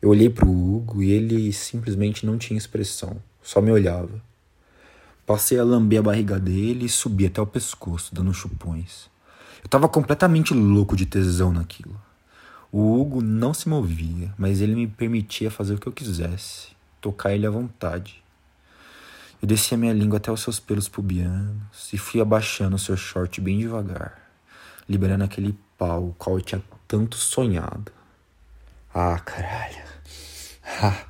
Eu 0.01 0.09
olhei 0.09 0.29
para 0.29 0.47
o 0.47 0.75
Hugo 0.75 1.03
e 1.03 1.11
ele 1.11 1.51
simplesmente 1.51 2.25
não 2.25 2.37
tinha 2.37 2.57
expressão, 2.57 3.21
só 3.43 3.61
me 3.61 3.69
olhava. 3.69 4.23
Passei 5.25 5.59
a 5.59 5.63
lamber 5.65 5.99
a 5.99 6.03
barriga 6.03 6.39
dele 6.39 6.85
e 6.85 6.89
subi 6.89 7.25
até 7.25 7.41
o 7.41 7.45
pescoço, 7.45 8.15
dando 8.15 8.33
chupões. 8.33 9.09
Eu 9.61 9.65
estava 9.65 9.89
completamente 9.89 10.53
louco 10.53 10.95
de 10.95 11.05
tesão 11.05 11.51
naquilo. 11.51 11.99
O 12.71 12.97
Hugo 12.97 13.21
não 13.21 13.53
se 13.53 13.67
movia, 13.67 14.33
mas 14.37 14.61
ele 14.61 14.73
me 14.73 14.87
permitia 14.87 15.51
fazer 15.51 15.73
o 15.73 15.77
que 15.77 15.87
eu 15.87 15.91
quisesse, 15.91 16.78
tocar 17.01 17.33
ele 17.33 17.45
à 17.45 17.49
vontade. 17.49 18.23
Eu 19.41 19.47
desci 19.47 19.73
a 19.73 19.77
minha 19.77 19.93
língua 19.93 20.17
até 20.17 20.31
os 20.31 20.41
seus 20.41 20.59
pelos 20.59 20.89
pubianos 20.89 21.93
e 21.93 21.97
fui 21.97 22.19
abaixando 22.19 22.75
o 22.75 22.79
seu 22.79 22.97
short 22.97 23.39
bem 23.39 23.57
devagar, 23.57 24.19
liberando 24.87 25.23
aquele 25.23 25.57
pau 25.77 26.13
qual 26.17 26.37
eu 26.37 26.41
tinha 26.41 26.63
tanto 26.87 27.15
sonhado. 27.15 27.91
Ah, 28.93 29.19
caralho. 29.19 29.89
Ah, 30.81 31.05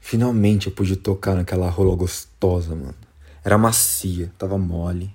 finalmente 0.00 0.68
eu 0.68 0.72
pude 0.72 0.94
tocar 0.94 1.34
naquela 1.34 1.68
rola 1.68 1.96
gostosa, 1.96 2.76
mano. 2.76 2.94
Era 3.44 3.58
macia, 3.58 4.32
tava 4.38 4.56
mole. 4.56 5.12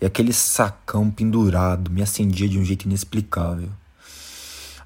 E 0.00 0.06
aquele 0.06 0.32
sacão 0.32 1.10
pendurado 1.10 1.90
me 1.90 2.02
acendia 2.02 2.48
de 2.48 2.56
um 2.56 2.64
jeito 2.64 2.84
inexplicável. 2.84 3.70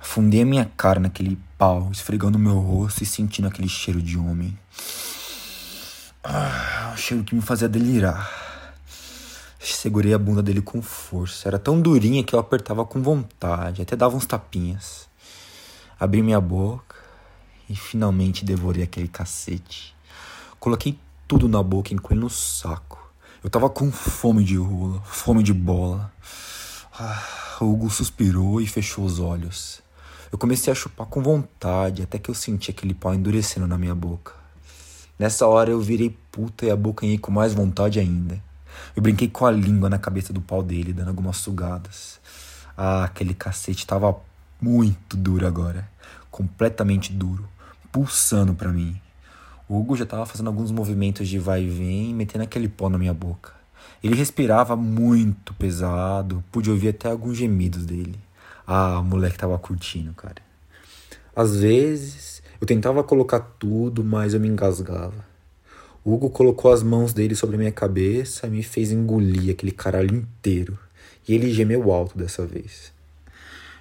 Afundei 0.09 0.43
a 0.43 0.47
minha 0.47 0.65
cara 0.77 1.01
naquele 1.01 1.37
pau, 1.59 1.91
esfregando 1.91 2.39
meu 2.39 2.61
rosto 2.61 3.03
e 3.03 3.07
sentindo 3.07 3.49
aquele 3.49 3.69
cheiro 3.69 4.01
de 4.01 4.17
homem. 4.17 4.57
Ah, 6.23 6.93
um 6.95 6.97
cheiro 6.97 7.25
que 7.25 7.35
me 7.35 7.43
fazia 7.43 7.69
delirar. 7.69 8.31
Segurei 9.59 10.15
a 10.15 10.19
bunda 10.19 10.43
dele 10.43 10.63
com 10.63 10.81
força. 10.81 11.49
Era 11.49 11.59
tão 11.59 11.83
durinha 11.83 12.23
que 12.23 12.35
eu 12.35 12.39
apertava 12.39 12.87
com 12.87 13.03
vontade, 13.03 13.83
até 13.83 13.97
dava 13.97 14.17
uns 14.17 14.25
tapinhas. 14.25 15.09
Abri 15.99 16.23
minha 16.23 16.41
boca 16.41 16.97
e 17.69 17.75
finalmente 17.75 18.45
devorei 18.45 18.85
aquele 18.85 19.09
cacete. 19.09 19.93
Coloquei 20.61 20.99
tudo 21.27 21.49
na 21.49 21.63
boca, 21.63 21.93
incluindo 21.93 22.23
no 22.23 22.31
saco. 22.31 23.11
Eu 23.43 23.51
tava 23.51 23.69
com 23.69 23.91
fome 23.91 24.45
de 24.45 24.57
rola, 24.57 25.03
fome 25.03 25.43
de 25.43 25.53
bola. 25.53 26.13
Ah, 26.99 27.23
Hugo 27.61 27.91
suspirou 27.91 28.61
e 28.61 28.69
fechou 28.69 29.05
os 29.05 29.19
olhos. 29.19 29.85
Eu 30.37 30.39
comecei 30.39 30.71
a 30.71 30.77
chupar 30.77 31.07
com 31.07 31.23
vontade, 31.23 32.03
até 32.03 32.19
que 32.19 32.31
eu 32.31 32.35
senti 32.35 32.71
aquele 32.71 32.93
pau 32.93 33.15
endurecendo 33.15 33.67
na 33.67 33.79
minha 33.79 33.95
boca. 33.95 34.35
Nessa 35.19 35.47
hora 35.47 35.71
eu 35.71 35.81
virei 35.81 36.15
puta 36.31 36.67
e 36.67 36.71
a 36.71 36.77
boca 36.77 37.07
com 37.23 37.33
mais 37.33 37.55
vontade 37.55 37.99
ainda. 37.99 38.39
Eu 38.95 39.03
brinquei 39.03 39.31
com 39.31 39.47
a 39.47 39.51
língua 39.51 39.89
na 39.89 39.99
cabeça 39.99 40.35
do 40.35 40.43
pau 40.43 40.63
dele, 40.63 40.93
dando 40.93 41.09
algumas 41.09 41.39
sugadas. 41.39 42.21
Ah, 42.77 43.05
aquele 43.05 43.33
cacete 43.33 43.87
tava 43.87 44.15
muito 44.61 45.17
duro 45.17 45.47
agora. 45.47 45.89
Completamente 46.31 47.15
duro. 47.15 47.49
Pulsando 47.91 48.53
para 48.53 48.69
mim. 48.69 48.95
O 49.67 49.79
Hugo 49.79 49.97
já 49.97 50.05
tava 50.05 50.27
fazendo 50.27 50.49
alguns 50.49 50.71
movimentos 50.71 51.27
de 51.27 51.39
vai 51.39 51.63
e 51.63 51.71
vem, 51.71 52.15
metendo 52.15 52.45
aquele 52.45 52.69
pó 52.69 52.91
na 52.91 52.99
minha 52.99 53.15
boca. 53.15 53.55
Ele 54.05 54.15
respirava 54.15 54.77
muito 54.77 55.55
pesado, 55.55 56.45
pude 56.53 56.71
ouvir 56.71 56.89
até 56.89 57.11
alguns 57.11 57.39
gemidos 57.39 57.87
dele. 57.87 58.26
Ah, 58.67 58.99
o 58.99 59.05
moleque 59.05 59.39
tava 59.39 59.57
curtindo, 59.59 60.13
cara. 60.13 60.43
Às 61.35 61.57
vezes, 61.57 62.43
eu 62.61 62.67
tentava 62.67 63.05
colocar 63.05 63.39
tudo, 63.39 64.03
mas 64.03 64.35
eu 64.35 64.41
me 64.41 64.49
engasgava. 64.49 65.25
O 66.05 66.15
Hugo 66.15 66.31
colocou 66.31 66.73
as 66.73 66.83
mãos 66.83 67.13
dele 67.13 67.37
sobre 67.37 67.55
a 67.55 67.59
minha 67.59 67.73
cabeça 67.73 68.47
e 68.47 68.51
me 68.51 68.63
fez 68.65 68.91
engolir 68.91 69.53
aquele 69.53 69.71
caralho 69.71 70.17
inteiro. 70.17 70.79
E 71.29 71.35
ele 71.35 71.53
gemeu 71.53 71.93
alto 71.93 72.19
dessa 72.19 72.45
vez. 72.45 72.93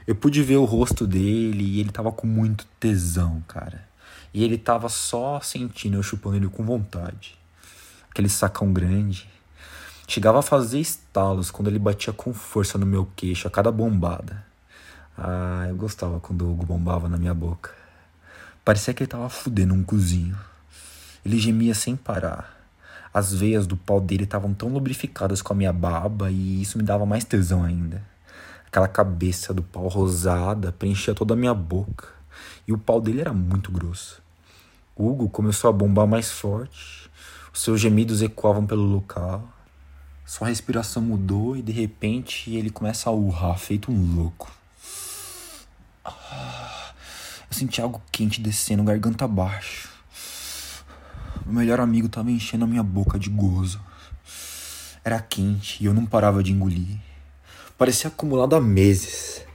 Eu 0.06 0.13
pude 0.13 0.43
ver 0.43 0.58
o 0.58 0.65
rosto 0.65 1.08
dele 1.08 1.63
e 1.63 1.80
ele 1.80 1.91
tava 1.91 2.12
com 2.12 2.28
muito 2.28 2.67
tesão, 2.80 3.43
cara. 3.48 3.88
E 4.32 4.43
ele 4.43 4.58
tava 4.58 4.88
só 4.88 5.39
sentindo 5.39 5.98
eu 5.98 6.04
chupando 6.04 6.36
ele 6.36 6.48
com 6.48 6.63
vontade. 6.63 7.36
Aquele 8.12 8.30
sacão 8.30 8.71
grande. 8.71 9.28
Chegava 10.08 10.39
a 10.39 10.43
fazer 10.43 10.80
estalos 10.80 11.50
quando 11.50 11.69
ele 11.69 11.80
batia 11.80 12.13
com 12.13 12.34
força 12.36 12.78
no 12.78 12.86
meu 12.86 13.08
queixo 13.15 13.48
a 13.48 13.52
cada 13.52 13.71
bombada. 13.71 14.45
Ah, 15.17 15.65
eu 15.69 15.75
gostava 15.75 16.19
quando 16.19 16.41
o 16.41 16.51
Hugo 16.51 16.65
bombava 16.65 17.08
na 17.08 17.17
minha 17.17 17.34
boca. 17.34 17.71
Parecia 18.65 18.93
que 18.93 19.04
ele 19.04 19.10
tava 19.10 19.30
fudendo 19.30 19.73
um 19.73 19.84
cozinho. 19.84 20.38
Ele 21.25 21.39
gemia 21.39 21.73
sem 21.73 21.95
parar. 21.95 22.54
As 23.13 23.34
veias 23.34 23.65
do 23.65 23.78
pau 23.78 24.01
dele 24.01 24.25
estavam 24.25 24.54
tão 24.54 24.67
lubrificadas 24.67 25.41
com 25.41 25.54
a 25.54 25.56
minha 25.56 25.71
baba 25.71 26.30
e 26.30 26.62
isso 26.62 26.78
me 26.78 26.84
dava 26.84 27.06
mais 27.06 27.23
tesão 27.23 27.63
ainda. 27.63 28.04
Aquela 28.67 28.89
cabeça 28.89 29.54
do 29.54 29.63
pau 29.63 29.88
rosada 29.88 30.73
preenchia 30.73 31.15
toda 31.15 31.34
a 31.34 31.38
minha 31.38 31.54
boca 31.54 32.10
e 32.67 32.73
o 32.73 32.78
pau 32.78 32.99
dele 32.99 33.21
era 33.21 33.32
muito 33.32 33.71
grosso. 33.71 34.21
Hugo 34.97 35.30
começou 35.30 35.69
a 35.69 35.73
bombar 35.73 36.06
mais 36.06 36.30
forte, 36.30 37.10
os 37.54 37.62
seus 37.62 37.80
gemidos 37.80 38.21
ecoavam 38.21 38.65
pelo 38.65 38.84
local. 38.84 39.47
Sua 40.25 40.47
respiração 40.47 41.01
mudou 41.01 41.56
e 41.56 41.62
de 41.62 41.71
repente 41.71 42.54
ele 42.54 42.69
começa 42.69 43.10
a 43.10 43.13
urrar, 43.13 43.58
feito 43.58 43.91
um 43.91 44.15
louco. 44.15 44.54
Eu 46.05 47.57
senti 47.57 47.81
algo 47.81 48.01
quente 48.11 48.41
descendo 48.41 48.83
garganta 48.83 49.25
abaixo. 49.25 49.89
Meu 51.45 51.55
melhor 51.55 51.79
amigo 51.79 52.07
estava 52.07 52.31
enchendo 52.31 52.65
a 52.65 52.67
minha 52.67 52.83
boca 52.83 53.19
de 53.19 53.29
gozo. 53.29 53.79
Era 55.03 55.19
quente 55.19 55.83
e 55.83 55.85
eu 55.85 55.93
não 55.93 56.05
parava 56.05 56.43
de 56.43 56.51
engolir. 56.51 56.97
Parecia 57.77 58.07
acumulado 58.07 58.55
há 58.55 58.61
meses. 58.61 59.45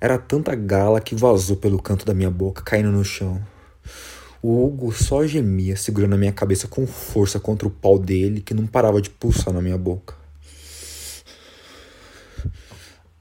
Era 0.00 0.18
tanta 0.18 0.54
gala 0.54 1.00
que 1.00 1.14
vazou 1.14 1.56
pelo 1.56 1.80
canto 1.80 2.06
da 2.06 2.14
minha 2.14 2.30
boca, 2.30 2.62
caindo 2.62 2.90
no 2.90 3.04
chão. 3.04 3.44
O 4.42 4.64
Hugo 4.64 4.92
só 4.92 5.26
gemia, 5.26 5.76
segurando 5.76 6.14
a 6.14 6.18
minha 6.18 6.32
cabeça 6.32 6.66
com 6.66 6.86
força 6.86 7.38
contra 7.38 7.68
o 7.68 7.70
pau 7.70 7.98
dele, 7.98 8.40
que 8.40 8.54
não 8.54 8.66
parava 8.66 9.02
de 9.02 9.10
pulsar 9.10 9.52
na 9.52 9.60
minha 9.60 9.76
boca. 9.76 10.14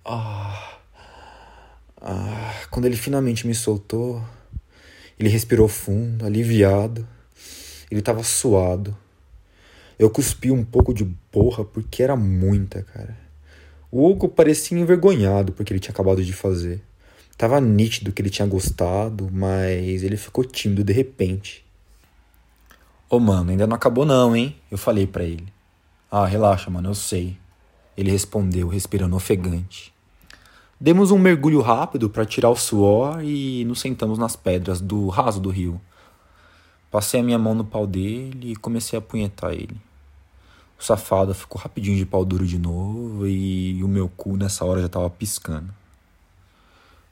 Ah, 0.05 0.78
ah, 2.01 2.53
quando 2.69 2.85
ele 2.85 2.95
finalmente 2.95 3.45
me 3.45 3.53
soltou, 3.53 4.23
ele 5.19 5.29
respirou 5.29 5.67
fundo, 5.67 6.25
aliviado. 6.25 7.07
Ele 7.91 8.01
tava 8.01 8.23
suado. 8.23 8.95
Eu 9.97 10.09
cuspi 10.09 10.49
um 10.49 10.63
pouco 10.63 10.93
de 10.93 11.03
porra 11.29 11.65
porque 11.65 12.01
era 12.01 12.15
muita, 12.15 12.83
cara. 12.83 13.17
O 13.91 14.07
Hugo 14.07 14.29
parecia 14.29 14.77
envergonhado 14.77 15.51
porque 15.51 15.73
ele 15.73 15.79
tinha 15.79 15.91
acabado 15.91 16.23
de 16.23 16.31
fazer. 16.31 16.81
Tava 17.37 17.59
nítido 17.59 18.11
que 18.11 18.21
ele 18.21 18.29
tinha 18.29 18.47
gostado, 18.47 19.29
mas 19.31 20.03
ele 20.03 20.15
ficou 20.15 20.45
tímido 20.45 20.83
de 20.83 20.93
repente. 20.93 21.65
Ô 23.09 23.17
oh, 23.17 23.19
mano, 23.19 23.51
ainda 23.51 23.65
não 23.65 23.75
acabou 23.75 24.05
não, 24.05 24.35
hein? 24.35 24.55
Eu 24.69 24.77
falei 24.77 25.07
para 25.07 25.23
ele. 25.23 25.47
Ah, 26.11 26.25
relaxa, 26.25 26.69
mano, 26.69 26.89
eu 26.89 26.95
sei. 26.95 27.37
Ele 27.97 28.11
respondeu, 28.11 28.67
respirando 28.67 29.15
ofegante. 29.15 29.91
Demos 30.81 31.11
um 31.11 31.19
mergulho 31.19 31.59
rápido 31.59 32.09
para 32.09 32.25
tirar 32.25 32.49
o 32.49 32.55
suor 32.55 33.21
e 33.21 33.65
nos 33.65 33.81
sentamos 33.81 34.17
nas 34.17 34.37
pedras 34.37 34.79
do 34.79 35.09
raso 35.09 35.41
do 35.41 35.49
rio. 35.49 35.81
Passei 36.89 37.19
a 37.19 37.23
minha 37.23 37.37
mão 37.37 37.53
no 37.53 37.65
pau 37.65 37.85
dele 37.85 38.53
e 38.53 38.55
comecei 38.55 38.97
a 38.97 39.01
apunhetar 39.01 39.51
ele. 39.51 39.75
O 40.79 40.83
safado 40.83 41.33
ficou 41.33 41.59
rapidinho 41.59 41.97
de 41.97 42.05
pau 42.05 42.23
duro 42.23 42.47
de 42.47 42.57
novo 42.57 43.27
e 43.27 43.83
o 43.83 43.89
meu 43.89 44.07
cu 44.07 44.37
nessa 44.37 44.63
hora 44.63 44.79
já 44.79 44.85
estava 44.85 45.09
piscando. 45.09 45.69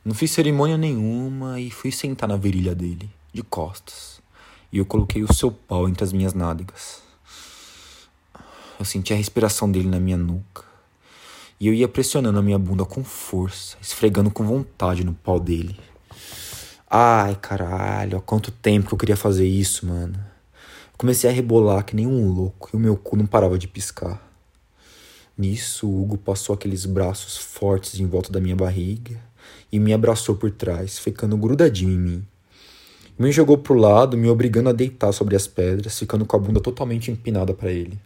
Não 0.06 0.16
fiz 0.16 0.32
cerimônia 0.32 0.78
nenhuma 0.78 1.60
e 1.60 1.70
fui 1.70 1.92
sentar 1.92 2.30
na 2.30 2.38
virilha 2.38 2.74
dele, 2.74 3.10
de 3.34 3.44
costas. 3.44 4.22
E 4.72 4.78
eu 4.78 4.86
coloquei 4.86 5.24
o 5.24 5.34
seu 5.34 5.52
pau 5.52 5.90
entre 5.90 6.06
as 6.06 6.14
minhas 6.14 6.34
nádegas. 6.34 7.04
Eu 8.80 8.86
senti 8.86 9.12
a 9.12 9.18
respiração 9.18 9.70
dele 9.70 9.90
na 9.90 10.00
minha 10.00 10.16
nuca. 10.16 10.67
E 11.60 11.68
eu 11.68 11.74
ia 11.74 11.88
pressionando 11.88 12.38
a 12.38 12.42
minha 12.42 12.60
bunda 12.60 12.86
com 12.86 13.04
força, 13.04 13.78
esfregando 13.82 14.30
com 14.30 14.46
vontade 14.46 15.04
no 15.04 15.14
pau 15.14 15.40
dele. 15.40 15.76
Ai, 16.90 17.36
caralho, 17.36 18.18
há 18.18 18.22
quanto 18.22 18.52
tempo 18.52 18.88
que 18.88 18.94
eu 18.94 18.98
queria 18.98 19.18
fazer 19.18 19.48
isso, 19.48 19.86
mano. 19.86 20.14
Eu 20.14 20.98
comecei 20.98 21.30
a 21.30 21.34
rebolar 21.34 21.84
que 21.84 21.96
nem 21.96 22.06
um 22.06 22.32
louco 22.32 22.70
e 22.72 22.78
o 22.78 22.80
meu 22.80 22.96
cu 22.96 23.18
não 23.18 23.26
parava 23.26 23.58
de 23.58 23.68
piscar. 23.68 24.22
Nisso, 25.38 25.88
o 25.88 26.02
Hugo 26.02 26.18
passou 26.18 26.54
aqueles 26.54 26.86
braços 26.86 27.38
fortes 27.38 28.00
em 28.00 28.06
volta 28.06 28.32
da 28.32 28.40
minha 28.40 28.56
barriga 28.56 29.20
e 29.72 29.80
me 29.80 29.94
abraçou 29.94 30.36
por 30.36 30.52
trás, 30.52 31.00
ficando 31.00 31.38
grudadinho 31.38 31.92
em 31.92 31.98
mim. 31.98 32.28
Me 33.18 33.32
jogou 33.32 33.58
pro 33.58 33.74
lado, 33.74 34.16
me 34.16 34.30
obrigando 34.30 34.70
a 34.70 34.74
deitar 34.74 35.12
sobre 35.12 35.36
as 35.36 35.48
pedras, 35.48 35.98
ficando 35.98 36.24
com 36.24 36.36
a 36.36 36.40
bunda 36.40 36.62
totalmente 36.62 37.10
empinada 37.10 37.52
para 37.52 37.72
ele. 37.72 38.00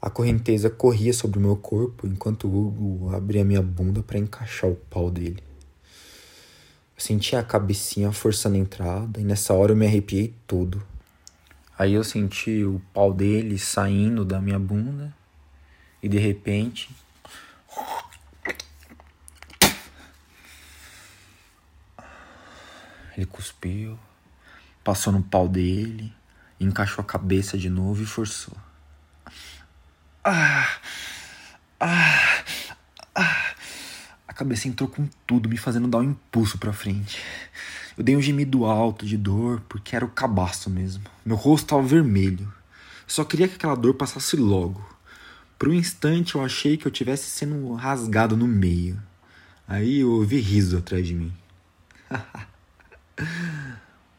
A 0.00 0.08
correnteza 0.08 0.70
corria 0.70 1.12
sobre 1.12 1.40
o 1.40 1.42
meu 1.42 1.56
corpo 1.56 2.06
enquanto 2.06 2.46
Hugo 2.46 3.12
abria 3.12 3.44
minha 3.44 3.60
bunda 3.60 4.00
para 4.00 4.16
encaixar 4.16 4.70
o 4.70 4.76
pau 4.76 5.10
dele. 5.10 5.42
Eu 6.96 7.02
senti 7.02 7.34
a 7.34 7.42
cabecinha 7.42 8.12
forçando 8.12 8.54
a 8.54 8.58
entrada 8.58 9.20
e 9.20 9.24
nessa 9.24 9.52
hora 9.54 9.72
eu 9.72 9.76
me 9.76 9.86
arrepiei 9.86 10.32
todo. 10.46 10.80
Aí 11.76 11.94
eu 11.94 12.04
senti 12.04 12.62
o 12.62 12.80
pau 12.94 13.12
dele 13.12 13.58
saindo 13.58 14.24
da 14.24 14.40
minha 14.40 14.58
bunda 14.58 15.12
e 16.00 16.08
de 16.08 16.18
repente. 16.18 16.90
Ele 23.16 23.26
cuspiu, 23.26 23.98
passou 24.84 25.12
no 25.12 25.24
pau 25.24 25.48
dele, 25.48 26.12
encaixou 26.60 27.02
a 27.02 27.04
cabeça 27.04 27.58
de 27.58 27.68
novo 27.68 28.00
e 28.00 28.06
forçou. 28.06 28.56
Ah! 30.24 30.68
Ah! 31.80 32.44
Ah! 33.14 33.48
cabeça 34.38 34.68
entrou 34.68 34.88
com 34.88 35.08
tudo, 35.26 35.48
me 35.48 35.56
fazendo 35.56 35.88
dar 35.88 35.98
um 35.98 36.10
impulso 36.10 36.58
para 36.58 36.72
frente. 36.72 37.20
Eu 37.96 38.04
dei 38.04 38.16
um 38.16 38.22
gemido 38.22 38.66
alto 38.66 39.04
de 39.04 39.16
dor, 39.16 39.60
porque 39.68 39.96
era 39.96 40.04
o 40.04 40.10
cabaço 40.10 40.70
mesmo. 40.70 41.02
Meu 41.26 41.34
rosto 41.34 41.64
estava 41.64 41.82
vermelho. 41.82 42.52
Só 43.04 43.24
queria 43.24 43.48
que 43.48 43.56
aquela 43.56 43.74
dor 43.74 43.94
passasse 43.94 44.36
logo. 44.36 44.88
Por 45.58 45.68
um 45.68 45.74
instante 45.74 46.36
eu 46.36 46.44
achei 46.44 46.76
que 46.76 46.86
eu 46.86 46.92
tivesse 46.92 47.28
sendo 47.28 47.74
rasgado 47.74 48.36
no 48.36 48.46
meio. 48.46 49.02
Aí 49.66 50.00
eu 50.00 50.12
ouvi 50.12 50.38
riso 50.38 50.78
atrás 50.78 51.04
de 51.04 51.14
mim. 51.14 51.32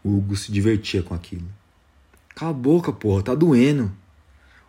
Hugo 0.03 0.35
se 0.35 0.51
divertia 0.51 1.01
com 1.01 1.13
aquilo. 1.13 1.47
Cala 2.35 2.51
a 2.51 2.53
boca, 2.53 2.91
porra, 2.91 3.23
tá 3.23 3.33
doendo. 3.33 3.89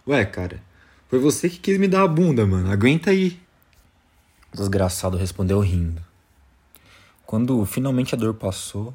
Ué, 0.06 0.24
cara, 0.24 0.62
foi 1.10 1.18
você 1.18 1.50
que 1.50 1.58
quis 1.58 1.76
me 1.76 1.88
dar 1.88 2.04
a 2.04 2.08
bunda, 2.08 2.46
mano. 2.46 2.70
Aguenta 2.70 3.10
aí. 3.10 3.36
O 4.54 4.56
desgraçado 4.56 5.16
respondeu 5.16 5.58
rindo. 5.58 6.00
Quando 7.26 7.66
finalmente 7.66 8.14
a 8.14 8.18
dor 8.18 8.34
passou, 8.34 8.94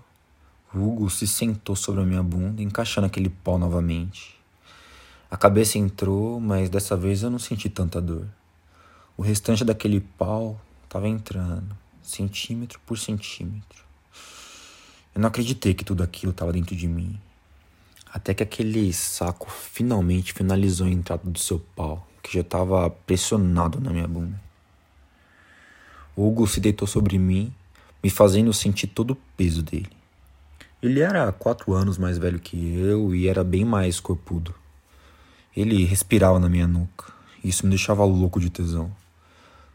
Hugo 0.73 1.09
se 1.09 1.27
sentou 1.27 1.75
sobre 1.75 2.01
a 2.01 2.05
minha 2.05 2.23
bunda, 2.23 2.63
encaixando 2.63 3.05
aquele 3.05 3.27
pau 3.29 3.59
novamente. 3.59 4.33
A 5.29 5.35
cabeça 5.35 5.77
entrou, 5.77 6.39
mas 6.39 6.69
dessa 6.69 6.95
vez 6.95 7.21
eu 7.21 7.29
não 7.29 7.39
senti 7.39 7.69
tanta 7.69 8.01
dor. 8.01 8.25
O 9.17 9.21
restante 9.21 9.65
daquele 9.65 9.99
pau 9.99 10.59
estava 10.85 11.09
entrando, 11.09 11.75
centímetro 12.01 12.79
por 12.85 12.97
centímetro. 12.97 13.83
Eu 15.13 15.19
não 15.19 15.27
acreditei 15.27 15.73
que 15.73 15.83
tudo 15.83 16.01
aquilo 16.01 16.31
estava 16.31 16.53
dentro 16.53 16.75
de 16.75 16.87
mim. 16.87 17.19
Até 18.15 18.33
que 18.33 18.41
aquele 18.41 18.93
saco 18.93 19.51
finalmente 19.51 20.31
finalizou 20.31 20.87
a 20.87 20.89
entrada 20.89 21.29
do 21.29 21.37
seu 21.37 21.59
pau, 21.59 22.07
que 22.23 22.33
já 22.33 22.39
estava 22.39 22.89
pressionado 22.89 23.81
na 23.81 23.91
minha 23.91 24.07
bunda. 24.07 24.39
Hugo 26.15 26.47
se 26.47 26.61
deitou 26.61 26.87
sobre 26.87 27.19
mim, 27.19 27.53
me 28.01 28.09
fazendo 28.09 28.53
sentir 28.53 28.87
todo 28.87 29.11
o 29.11 29.17
peso 29.35 29.61
dele. 29.61 29.89
Ele 30.81 31.01
era 31.01 31.29
quatro 31.33 31.73
anos 31.73 31.97
mais 31.97 32.17
velho 32.17 32.39
que 32.39 32.77
eu 32.77 33.13
e 33.13 33.27
era 33.27 33.43
bem 33.43 33.65
mais 33.65 33.99
corpudo. 33.99 34.55
Ele 35.53 35.83
respirava 35.83 36.39
na 36.39 36.47
minha 36.47 36.67
nuca. 36.67 37.11
E 37.43 37.49
isso 37.49 37.65
me 37.65 37.71
deixava 37.71 38.05
louco 38.05 38.39
de 38.39 38.49
tesão. 38.49 38.89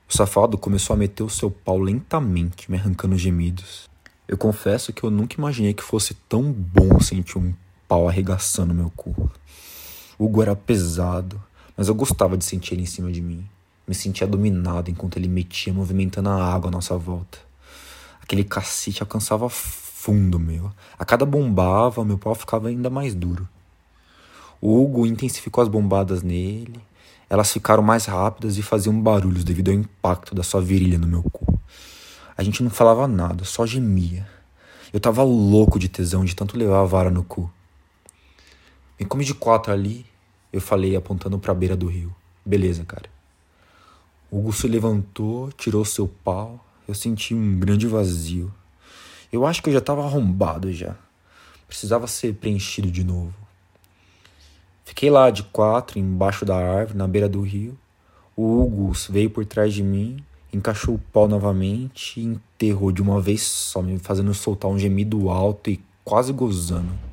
O 0.08 0.16
safado 0.16 0.56
começou 0.56 0.94
a 0.94 0.96
meter 0.96 1.24
o 1.24 1.28
seu 1.28 1.50
pau 1.50 1.78
lentamente, 1.78 2.70
me 2.70 2.78
arrancando 2.78 3.18
gemidos. 3.18 3.86
Eu 4.26 4.38
confesso 4.38 4.94
que 4.94 5.04
eu 5.04 5.10
nunca 5.10 5.36
imaginei 5.36 5.74
que 5.74 5.82
fosse 5.82 6.14
tão 6.14 6.50
bom 6.50 6.98
sentir 7.00 7.36
um 7.36 7.52
pau 7.90 8.08
arregaçando 8.08 8.72
meu 8.72 8.88
cu. 8.94 9.28
O 10.16 10.26
Hugo 10.26 10.42
era 10.42 10.54
pesado, 10.54 11.42
mas 11.76 11.88
eu 11.88 11.94
gostava 11.94 12.36
de 12.36 12.44
sentir 12.44 12.74
ele 12.74 12.84
em 12.84 12.86
cima 12.86 13.10
de 13.10 13.20
mim. 13.20 13.44
Me 13.84 13.96
sentia 13.96 14.28
dominado 14.28 14.88
enquanto 14.92 15.16
ele 15.16 15.26
metia 15.26 15.72
movimentando 15.72 16.28
a 16.28 16.54
água 16.54 16.68
à 16.68 16.70
nossa 16.70 16.96
volta. 16.96 17.38
Aquele 18.22 18.44
cacete 18.44 19.02
alcançava 19.02 19.48
fundo, 19.48 20.38
meu. 20.38 20.70
A 20.96 21.04
cada 21.04 21.26
bombava, 21.26 22.04
meu 22.04 22.16
pau 22.16 22.32
ficava 22.32 22.68
ainda 22.68 22.88
mais 22.88 23.12
duro. 23.12 23.48
O 24.60 24.80
Hugo 24.80 25.04
intensificou 25.04 25.60
as 25.60 25.68
bombadas 25.68 26.22
nele. 26.22 26.78
Elas 27.28 27.52
ficaram 27.52 27.82
mais 27.82 28.04
rápidas 28.04 28.56
e 28.56 28.62
faziam 28.62 29.00
barulhos 29.02 29.42
devido 29.42 29.70
ao 29.70 29.74
impacto 29.74 30.32
da 30.32 30.44
sua 30.44 30.60
virilha 30.60 30.96
no 30.96 31.08
meu 31.08 31.24
cu. 31.24 31.58
A 32.36 32.44
gente 32.44 32.62
não 32.62 32.70
falava 32.70 33.08
nada, 33.08 33.42
só 33.44 33.66
gemia. 33.66 34.28
Eu 34.92 35.00
tava 35.00 35.24
louco 35.24 35.76
de 35.76 35.88
tesão 35.88 36.24
de 36.24 36.36
tanto 36.36 36.56
levar 36.56 36.82
a 36.82 36.84
vara 36.84 37.10
no 37.10 37.24
cu. 37.24 37.50
Me 39.00 39.06
come 39.06 39.24
de 39.24 39.32
quatro 39.32 39.72
ali, 39.72 40.04
eu 40.52 40.60
falei 40.60 40.94
apontando 40.94 41.38
para 41.38 41.52
a 41.52 41.54
beira 41.54 41.74
do 41.74 41.86
rio. 41.86 42.14
Beleza, 42.44 42.84
cara. 42.84 43.08
O 44.30 44.38
Hugo 44.38 44.52
se 44.52 44.68
levantou, 44.68 45.50
tirou 45.52 45.84
seu 45.86 46.06
pau. 46.06 46.62
Eu 46.86 46.94
senti 46.94 47.34
um 47.34 47.58
grande 47.58 47.86
vazio. 47.86 48.52
Eu 49.32 49.46
acho 49.46 49.62
que 49.62 49.70
eu 49.70 49.72
já 49.72 49.78
estava 49.78 50.04
arrombado 50.04 50.70
já. 50.70 50.94
Precisava 51.66 52.06
ser 52.06 52.34
preenchido 52.34 52.90
de 52.90 53.02
novo. 53.02 53.34
Fiquei 54.84 55.08
lá 55.08 55.30
de 55.30 55.44
quatro, 55.44 55.98
embaixo 55.98 56.44
da 56.44 56.56
árvore, 56.56 56.98
na 56.98 57.08
beira 57.08 57.28
do 57.28 57.40
rio. 57.40 57.78
O 58.36 58.62
Hugo 58.62 58.92
veio 59.08 59.30
por 59.30 59.46
trás 59.46 59.72
de 59.72 59.82
mim 59.82 60.22
encaixou 60.52 60.96
o 60.96 60.98
pau 60.98 61.28
novamente 61.28 62.20
e 62.20 62.24
enterrou 62.24 62.90
de 62.90 63.00
uma 63.00 63.20
vez 63.20 63.42
só, 63.42 63.80
me 63.80 63.98
fazendo 63.98 64.34
soltar 64.34 64.70
um 64.70 64.78
gemido 64.78 65.30
alto 65.30 65.70
e 65.70 65.80
quase 66.04 66.32
gozando. 66.32 67.09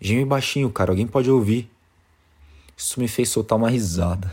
Geme 0.00 0.24
baixinho, 0.24 0.70
cara, 0.70 0.92
alguém 0.92 1.06
pode 1.06 1.30
ouvir. 1.30 1.70
Isso 2.76 3.00
me 3.00 3.08
fez 3.08 3.28
soltar 3.28 3.58
uma 3.58 3.68
risada. 3.68 4.32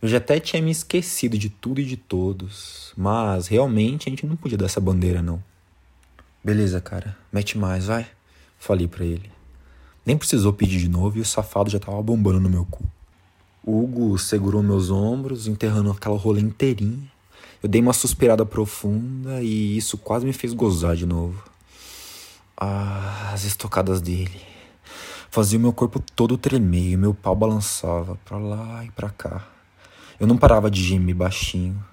Eu 0.00 0.08
já 0.08 0.18
até 0.18 0.40
tinha 0.40 0.62
me 0.62 0.70
esquecido 0.70 1.36
de 1.36 1.48
tudo 1.48 1.80
e 1.80 1.84
de 1.84 1.96
todos, 1.96 2.92
mas 2.96 3.46
realmente 3.46 4.08
a 4.08 4.10
gente 4.10 4.26
não 4.26 4.36
podia 4.36 4.56
dar 4.56 4.66
essa 4.66 4.80
bandeira, 4.80 5.22
não. 5.22 5.42
Beleza, 6.42 6.80
cara, 6.80 7.16
mete 7.32 7.56
mais, 7.58 7.86
vai. 7.86 8.06
Falei 8.58 8.88
para 8.88 9.04
ele. 9.04 9.30
Nem 10.04 10.16
precisou 10.16 10.52
pedir 10.52 10.78
de 10.78 10.88
novo 10.88 11.18
e 11.18 11.20
o 11.20 11.24
safado 11.24 11.70
já 11.70 11.78
tava 11.78 12.02
bombando 12.02 12.40
no 12.40 12.50
meu 12.50 12.66
cu. 12.66 12.84
Hugo 13.66 14.18
segurou 14.18 14.62
meus 14.62 14.90
ombros, 14.90 15.46
enterrando 15.46 15.90
aquela 15.90 16.18
rola 16.18 16.40
inteirinha. 16.40 17.10
Eu 17.62 17.68
dei 17.68 17.80
uma 17.80 17.94
suspirada 17.94 18.44
profunda 18.44 19.42
e 19.42 19.76
isso 19.76 19.96
quase 19.96 20.26
me 20.26 20.34
fez 20.34 20.52
gozar 20.52 20.96
de 20.96 21.06
novo. 21.06 21.42
Ah, 22.56 23.30
as 23.32 23.44
estocadas 23.44 24.02
dele. 24.02 24.53
Fazia 25.34 25.58
o 25.58 25.62
meu 25.62 25.72
corpo 25.72 25.98
todo 25.98 26.38
tremer 26.38 26.92
e 26.92 26.96
meu 26.96 27.12
pau 27.12 27.34
balançava 27.34 28.16
para 28.24 28.38
lá 28.38 28.84
e 28.84 28.90
para 28.92 29.10
cá. 29.10 29.44
Eu 30.20 30.28
não 30.28 30.36
parava 30.36 30.70
de 30.70 30.80
gemer 30.80 31.12
baixinho. 31.12 31.84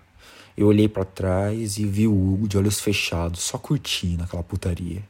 Eu 0.55 0.67
olhei 0.67 0.87
para 0.87 1.03
trás 1.03 1.79
e 1.79 1.87
vi 1.87 2.05
o 2.05 2.13
Hugo 2.13 2.47
de 2.47 2.55
olhos 2.55 2.79
fechados, 2.79 3.41
só 3.41 3.57
curtindo 3.57 4.23
aquela 4.23 4.43
putaria. 4.43 5.01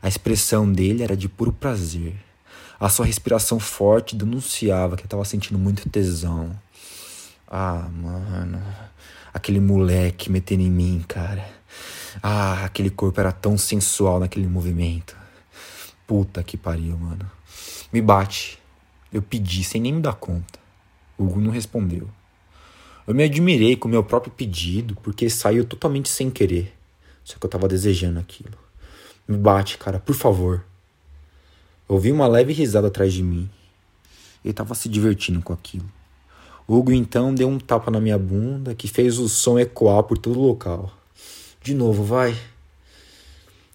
A 0.00 0.08
expressão 0.08 0.72
dele 0.72 1.02
era 1.02 1.14
de 1.14 1.28
puro 1.28 1.52
prazer. 1.52 2.14
A 2.80 2.88
sua 2.88 3.04
respiração 3.04 3.60
forte 3.60 4.16
denunciava 4.16 4.96
que 4.96 5.04
estava 5.04 5.26
sentindo 5.26 5.58
muito 5.58 5.86
tesão. 5.90 6.58
Ah, 7.46 7.90
mano. 7.92 8.58
Aquele 9.34 9.60
moleque 9.60 10.32
metendo 10.32 10.62
em 10.62 10.70
mim, 10.70 11.04
cara. 11.06 11.46
Ah, 12.22 12.64
aquele 12.64 12.88
corpo 12.88 13.20
era 13.20 13.32
tão 13.32 13.58
sensual 13.58 14.18
naquele 14.18 14.46
movimento. 14.46 15.14
Puta 16.06 16.42
que 16.42 16.56
pariu, 16.56 16.96
mano. 16.96 17.35
Me 17.92 18.00
bate. 18.00 18.58
Eu 19.12 19.22
pedi 19.22 19.62
sem 19.64 19.80
nem 19.80 19.92
me 19.92 20.00
dar 20.00 20.14
conta. 20.14 20.58
Hugo 21.18 21.40
não 21.40 21.50
respondeu. 21.50 22.08
Eu 23.06 23.14
me 23.14 23.22
admirei 23.22 23.76
com 23.76 23.88
meu 23.88 24.02
próprio 24.02 24.32
pedido, 24.32 24.96
porque 24.96 25.30
saiu 25.30 25.64
totalmente 25.64 26.08
sem 26.08 26.30
querer. 26.30 26.74
Só 27.22 27.38
que 27.38 27.46
eu 27.46 27.50
tava 27.50 27.68
desejando 27.68 28.18
aquilo. 28.18 28.58
Me 29.26 29.36
bate, 29.36 29.78
cara, 29.78 29.98
por 29.98 30.14
favor. 30.14 30.64
Ouvi 31.88 32.10
uma 32.10 32.26
leve 32.26 32.52
risada 32.52 32.88
atrás 32.88 33.12
de 33.12 33.22
mim. 33.22 33.48
Ele 34.44 34.50
estava 34.50 34.74
se 34.74 34.88
divertindo 34.88 35.40
com 35.40 35.52
aquilo. 35.52 35.90
Hugo 36.68 36.92
então 36.92 37.32
deu 37.32 37.48
um 37.48 37.58
tapa 37.58 37.90
na 37.92 38.00
minha 38.00 38.18
bunda 38.18 38.74
que 38.74 38.88
fez 38.88 39.18
o 39.18 39.28
som 39.28 39.56
ecoar 39.58 40.02
por 40.02 40.18
todo 40.18 40.40
o 40.40 40.46
local. 40.46 40.92
De 41.62 41.74
novo, 41.74 42.02
vai. 42.02 42.36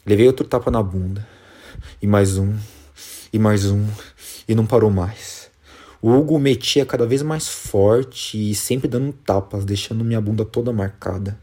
Levei 0.06 0.28
outro 0.28 0.46
tapa 0.46 0.70
na 0.70 0.84
bunda. 0.84 1.26
E 2.02 2.08
mais 2.08 2.38
um. 2.38 2.54
E 3.34 3.40
mais 3.40 3.66
um. 3.66 3.88
E 4.46 4.54
não 4.54 4.66
parou 4.66 4.92
mais. 4.92 5.50
O 6.02 6.12
Hugo 6.12 6.38
metia 6.38 6.86
cada 6.86 7.06
vez 7.06 7.22
mais 7.22 7.48
forte 7.48 8.52
e 8.52 8.54
sempre 8.54 8.90
dando 8.90 9.14
tapas, 9.14 9.64
deixando 9.64 10.04
minha 10.04 10.20
bunda 10.20 10.44
toda 10.44 10.74
marcada. 10.74 11.40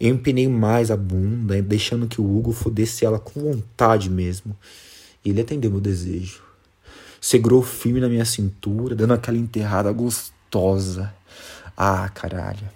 Eu 0.00 0.14
empinei 0.14 0.48
mais 0.48 0.90
a 0.90 0.96
bunda, 0.96 1.60
deixando 1.60 2.06
que 2.06 2.22
o 2.22 2.36
Hugo 2.36 2.52
fodesse 2.52 3.04
ela 3.04 3.18
com 3.18 3.40
vontade 3.40 4.08
mesmo. 4.08 4.56
Ele 5.22 5.42
atendeu 5.42 5.70
meu 5.70 5.80
desejo. 5.80 6.42
Segurou 7.20 7.62
firme 7.62 8.00
na 8.00 8.08
minha 8.08 8.24
cintura, 8.24 8.94
dando 8.94 9.12
aquela 9.12 9.36
enterrada 9.36 9.92
gostosa. 9.92 11.12
Ah, 11.76 12.08
caralho. 12.08 12.70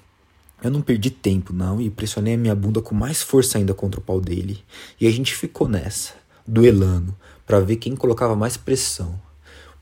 Eu 0.63 0.71
não 0.71 0.83
perdi 0.83 1.09
tempo, 1.09 1.55
não, 1.55 1.81
e 1.81 1.89
pressionei 1.89 2.35
a 2.35 2.39
minha 2.39 2.55
bunda 2.55 2.83
com 2.83 2.95
mais 2.95 3.23
força 3.23 3.57
ainda 3.57 3.73
contra 3.73 4.01
o 4.01 4.03
pau 4.03 4.21
dele. 4.21 4.63
E 5.01 5.07
a 5.07 5.11
gente 5.11 5.35
ficou 5.35 5.67
nessa, 5.67 6.13
duelando, 6.47 7.17
para 7.51 7.59
ver 7.59 7.79
quem 7.79 7.97
colocava 7.97 8.37
mais 8.37 8.57
pressão. 8.57 9.21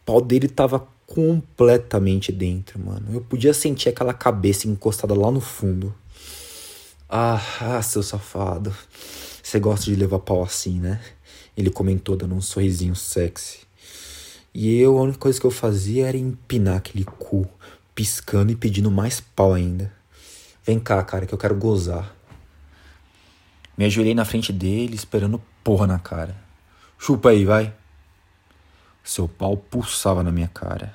O 0.01 0.05
pau 0.07 0.23
dele 0.23 0.49
tava 0.49 0.89
completamente 1.07 2.33
dentro, 2.33 2.79
mano. 2.79 3.13
Eu 3.13 3.21
podia 3.21 3.53
sentir 3.53 3.91
aquela 3.91 4.15
cabeça 4.15 4.67
encostada 4.67 5.15
lá 5.15 5.31
no 5.31 5.43
fundo. 5.43 5.95
Ah, 7.07 7.39
ah 7.61 7.83
seu 7.83 8.03
safado. 8.03 8.75
Você 9.43 9.61
gosta 9.61 9.85
de 9.85 9.97
levar 9.97 10.21
pau 10.21 10.43
assim, 10.43 10.81
né? 10.81 10.99
Ele 11.55 11.69
comentou 11.69 12.17
dando 12.17 12.35
um 12.35 12.41
sorrisinho 12.41 12.97
sexy. 12.97 13.59
E 14.55 14.75
eu, 14.81 14.97
a 14.97 15.03
única 15.03 15.19
coisa 15.19 15.39
que 15.39 15.47
eu 15.47 15.51
fazia 15.51 16.09
era 16.09 16.17
empinar 16.17 16.79
aquele 16.79 17.05
cu, 17.05 17.47
piscando 17.95 18.51
e 18.51 18.57
pedindo 18.57 18.91
mais 18.91 19.21
pau 19.21 19.53
ainda. 19.53 19.93
Vem 20.65 20.81
cá, 20.81 21.05
cara, 21.05 21.27
que 21.27 21.35
eu 21.35 21.39
quero 21.39 21.55
gozar. 21.55 22.17
Me 23.77 23.85
ajoelhei 23.85 24.15
na 24.15 24.25
frente 24.25 24.55
dele, 24.55 24.95
esperando 24.95 25.39
porra 25.63 25.87
na 25.87 25.99
cara. 25.99 26.48
Chupa 26.99 27.31
aí, 27.31 27.45
vai. 27.45 27.73
Seu 29.03 29.29
pau 29.29 29.57
pulsava 29.57 30.23
na 30.23 30.31
minha 30.31 30.49
cara. 30.49 30.95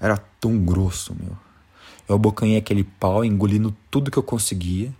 Era 0.00 0.16
tão 0.40 0.58
grosso, 0.58 1.14
meu. 1.18 1.36
Eu 2.08 2.14
abocanhei 2.14 2.56
aquele 2.56 2.84
pau, 2.84 3.24
engolindo 3.24 3.74
tudo 3.90 4.10
que 4.10 4.18
eu 4.18 4.22
conseguia 4.22 4.92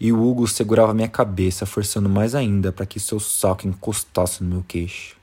e 0.00 0.12
o 0.12 0.22
Hugo 0.22 0.46
segurava 0.46 0.94
minha 0.94 1.08
cabeça, 1.08 1.66
forçando 1.66 2.08
mais 2.08 2.34
ainda 2.34 2.70
para 2.70 2.86
que 2.86 3.00
seu 3.00 3.18
saco 3.18 3.66
encostasse 3.66 4.44
no 4.44 4.50
meu 4.50 4.64
queixo. 4.66 5.16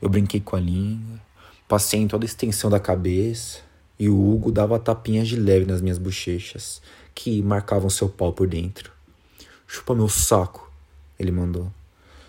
Eu 0.00 0.08
brinquei 0.08 0.40
com 0.40 0.56
a 0.56 0.60
língua, 0.60 1.20
passei 1.68 2.00
em 2.00 2.08
toda 2.08 2.24
a 2.24 2.26
extensão 2.26 2.70
da 2.70 2.80
cabeça, 2.80 3.60
e 3.98 4.08
o 4.08 4.18
Hugo 4.18 4.50
dava 4.50 4.78
tapinhas 4.78 5.28
de 5.28 5.36
leve 5.36 5.66
nas 5.66 5.82
minhas 5.82 5.98
bochechas, 5.98 6.80
que 7.14 7.42
marcavam 7.42 7.90
seu 7.90 8.08
pau 8.08 8.32
por 8.32 8.46
dentro. 8.46 8.90
Chupa 9.66 9.94
meu 9.94 10.08
saco, 10.08 10.70
ele 11.18 11.30
mandou. 11.30 11.70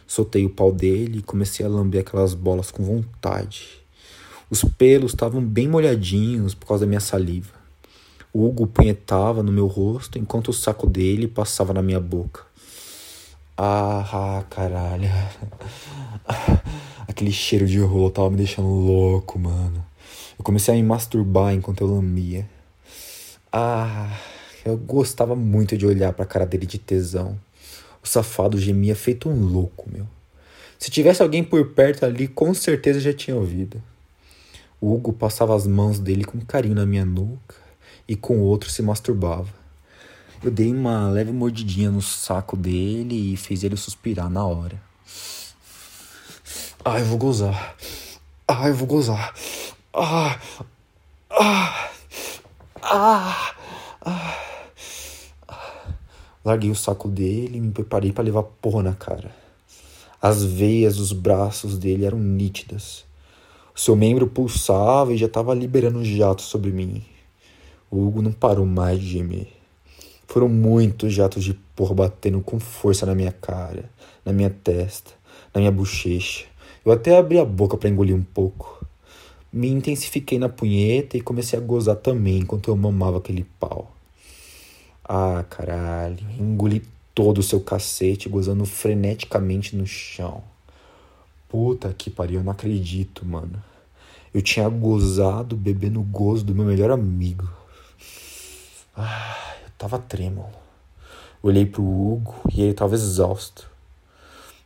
Soltei 0.07 0.45
o 0.45 0.49
pau 0.49 0.71
dele 0.71 1.19
e 1.19 1.21
comecei 1.21 1.65
a 1.65 1.69
lamber 1.69 2.01
aquelas 2.01 2.33
bolas 2.33 2.71
com 2.71 2.81
vontade. 2.81 3.67
Os 4.49 4.63
pelos 4.63 5.11
estavam 5.11 5.43
bem 5.43 5.67
molhadinhos 5.67 6.55
por 6.55 6.65
causa 6.65 6.85
da 6.85 6.87
minha 6.87 7.01
saliva. 7.01 7.53
O 8.31 8.45
Hugo 8.45 8.65
punhetava 8.65 9.43
no 9.43 9.51
meu 9.51 9.67
rosto 9.67 10.17
enquanto 10.17 10.47
o 10.49 10.53
saco 10.53 10.87
dele 10.87 11.27
passava 11.27 11.73
na 11.73 11.81
minha 11.81 11.99
boca. 11.99 12.45
Ah, 13.57 14.45
caralho. 14.49 15.09
Aquele 17.07 17.31
cheiro 17.31 17.65
de 17.65 17.79
rolo 17.79 18.09
tava 18.09 18.29
me 18.29 18.37
deixando 18.37 18.67
louco, 18.67 19.37
mano. 19.37 19.85
Eu 20.37 20.43
comecei 20.43 20.73
a 20.73 20.77
me 20.77 20.83
masturbar 20.83 21.53
enquanto 21.53 21.81
eu 21.81 21.87
lambia. 21.87 22.47
Ah, 23.51 24.15
eu 24.63 24.77
gostava 24.77 25.35
muito 25.35 25.75
de 25.75 25.85
olhar 25.85 26.13
pra 26.13 26.25
cara 26.25 26.45
dele 26.45 26.65
de 26.65 26.77
tesão. 26.77 27.37
O 28.07 28.09
safado 28.09 28.57
gemia 28.57 28.95
feito 28.95 29.27
um 29.27 29.35
louco, 29.43 29.89
meu. 29.91 30.07
Se 30.79 30.89
tivesse 30.89 31.21
alguém 31.21 31.43
por 31.43 31.73
perto 31.73 32.05
ali, 32.05 32.25
com 32.25 32.53
certeza 32.53 33.01
já 33.01 33.11
tinha 33.11 33.35
ouvido. 33.35 33.83
O 34.79 34.93
Hugo 34.93 35.11
passava 35.11 35.53
as 35.53 35.67
mãos 35.67 35.99
dele 35.99 36.23
com 36.23 36.39
carinho 36.39 36.75
na 36.75 36.85
minha 36.85 37.03
nuca 37.03 37.55
e 38.07 38.15
com 38.15 38.37
o 38.37 38.43
outro 38.43 38.69
se 38.69 38.81
masturbava. 38.81 39.53
Eu 40.41 40.49
dei 40.49 40.71
uma 40.71 41.09
leve 41.09 41.33
mordidinha 41.33 41.91
no 41.91 42.01
saco 42.01 42.55
dele 42.55 43.33
e 43.33 43.35
fiz 43.35 43.61
ele 43.65 43.75
suspirar 43.75 44.29
na 44.29 44.45
hora. 44.45 44.81
Ah, 46.85 46.99
eu 46.99 47.05
vou 47.05 47.17
gozar. 47.17 47.75
Ah, 48.47 48.69
eu 48.69 48.73
vou 48.73 48.87
gozar. 48.87 49.33
Ah, 49.93 50.39
ah, 51.29 51.89
ah, 52.81 53.55
ah. 54.01 54.56
Larguei 56.47 56.71
o 56.71 56.75
saco 56.75 57.09
dele 57.09 57.57
e 57.57 57.59
me 57.59 57.71
preparei 57.71 58.13
para 58.13 58.23
levar 58.23 58.41
porra 58.41 58.81
na 58.81 58.93
cara. 58.93 59.35
As 60.21 60.45
veias 60.45 60.95
dos 60.95 61.11
braços 61.11 61.77
dele 61.77 62.05
eram 62.05 62.17
nítidas. 62.17 63.03
O 63.75 63.79
seu 63.81 63.97
membro 63.97 64.27
pulsava 64.27 65.13
e 65.13 65.17
já 65.17 65.25
estava 65.25 65.53
liberando 65.53 66.05
jatos 66.05 66.45
sobre 66.45 66.71
mim. 66.71 67.03
O 67.91 67.97
Hugo 67.97 68.21
não 68.21 68.31
parou 68.31 68.65
mais 68.65 68.97
de 68.97 69.07
gemer. 69.07 69.49
Foram 70.25 70.47
muitos 70.47 71.11
jatos 71.11 71.43
de 71.43 71.53
porra 71.75 71.93
batendo 71.93 72.39
com 72.39 72.61
força 72.61 73.05
na 73.05 73.13
minha 73.13 73.33
cara, 73.33 73.91
na 74.23 74.31
minha 74.31 74.49
testa, 74.49 75.11
na 75.53 75.59
minha 75.59 75.71
bochecha. 75.71 76.45
Eu 76.85 76.93
até 76.93 77.17
abri 77.17 77.37
a 77.39 77.43
boca 77.43 77.75
para 77.75 77.89
engolir 77.89 78.15
um 78.15 78.23
pouco. 78.23 78.87
Me 79.51 79.67
intensifiquei 79.67 80.39
na 80.39 80.47
punheta 80.47 81.17
e 81.17 81.21
comecei 81.21 81.59
a 81.59 81.61
gozar 81.61 81.97
também 81.97 82.37
enquanto 82.37 82.69
eu 82.69 82.75
mamava 82.77 83.17
aquele 83.17 83.45
pau. 83.59 83.96
Ah, 85.09 85.45
caralho, 85.49 86.19
engoli 86.37 86.83
todo 87.15 87.37
o 87.37 87.43
seu 87.43 87.61
cacete, 87.61 88.27
gozando 88.27 88.65
freneticamente 88.65 89.73
no 89.73 89.87
chão. 89.87 90.43
Puta 91.47 91.93
que 91.97 92.09
pariu, 92.09 92.41
eu 92.41 92.43
não 92.43 92.51
acredito, 92.51 93.25
mano. 93.25 93.63
Eu 94.33 94.41
tinha 94.41 94.67
gozado 94.67 95.55
bebendo 95.55 96.01
o 96.01 96.03
gozo 96.03 96.43
do 96.43 96.53
meu 96.53 96.65
melhor 96.65 96.91
amigo. 96.91 97.49
Ah, 98.95 99.55
eu 99.63 99.69
tava 99.77 99.97
trêmulo. 99.97 100.49
Olhei 101.41 101.65
pro 101.65 101.81
Hugo 101.81 102.35
e 102.53 102.61
ele 102.61 102.73
tava 102.73 102.95
exausto. 102.95 103.69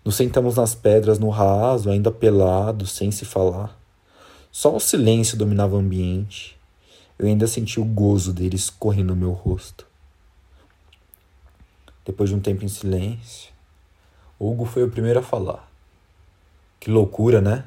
Nos 0.03 0.15
sentamos 0.15 0.55
nas 0.55 0.73
pedras 0.73 1.19
no 1.19 1.29
raso, 1.29 1.91
ainda 1.91 2.09
pelado, 2.09 2.87
sem 2.87 3.11
se 3.11 3.25
falar. 3.25 3.79
Só 4.51 4.75
o 4.75 4.79
silêncio 4.79 5.37
dominava 5.37 5.75
o 5.75 5.79
ambiente. 5.79 6.57
Eu 7.19 7.27
ainda 7.27 7.45
senti 7.45 7.79
o 7.79 7.85
gozo 7.85 8.33
dele 8.33 8.55
escorrendo 8.55 9.13
no 9.13 9.21
meu 9.21 9.31
rosto. 9.31 9.90
Depois 12.05 12.29
de 12.29 12.35
um 12.35 12.39
tempo 12.39 12.65
em 12.65 12.67
silêncio, 12.67 13.51
Hugo 14.39 14.65
foi 14.65 14.83
o 14.83 14.89
primeiro 14.89 15.19
a 15.19 15.23
falar. 15.23 15.71
Que 16.79 16.89
loucura, 16.89 17.39
né? 17.39 17.63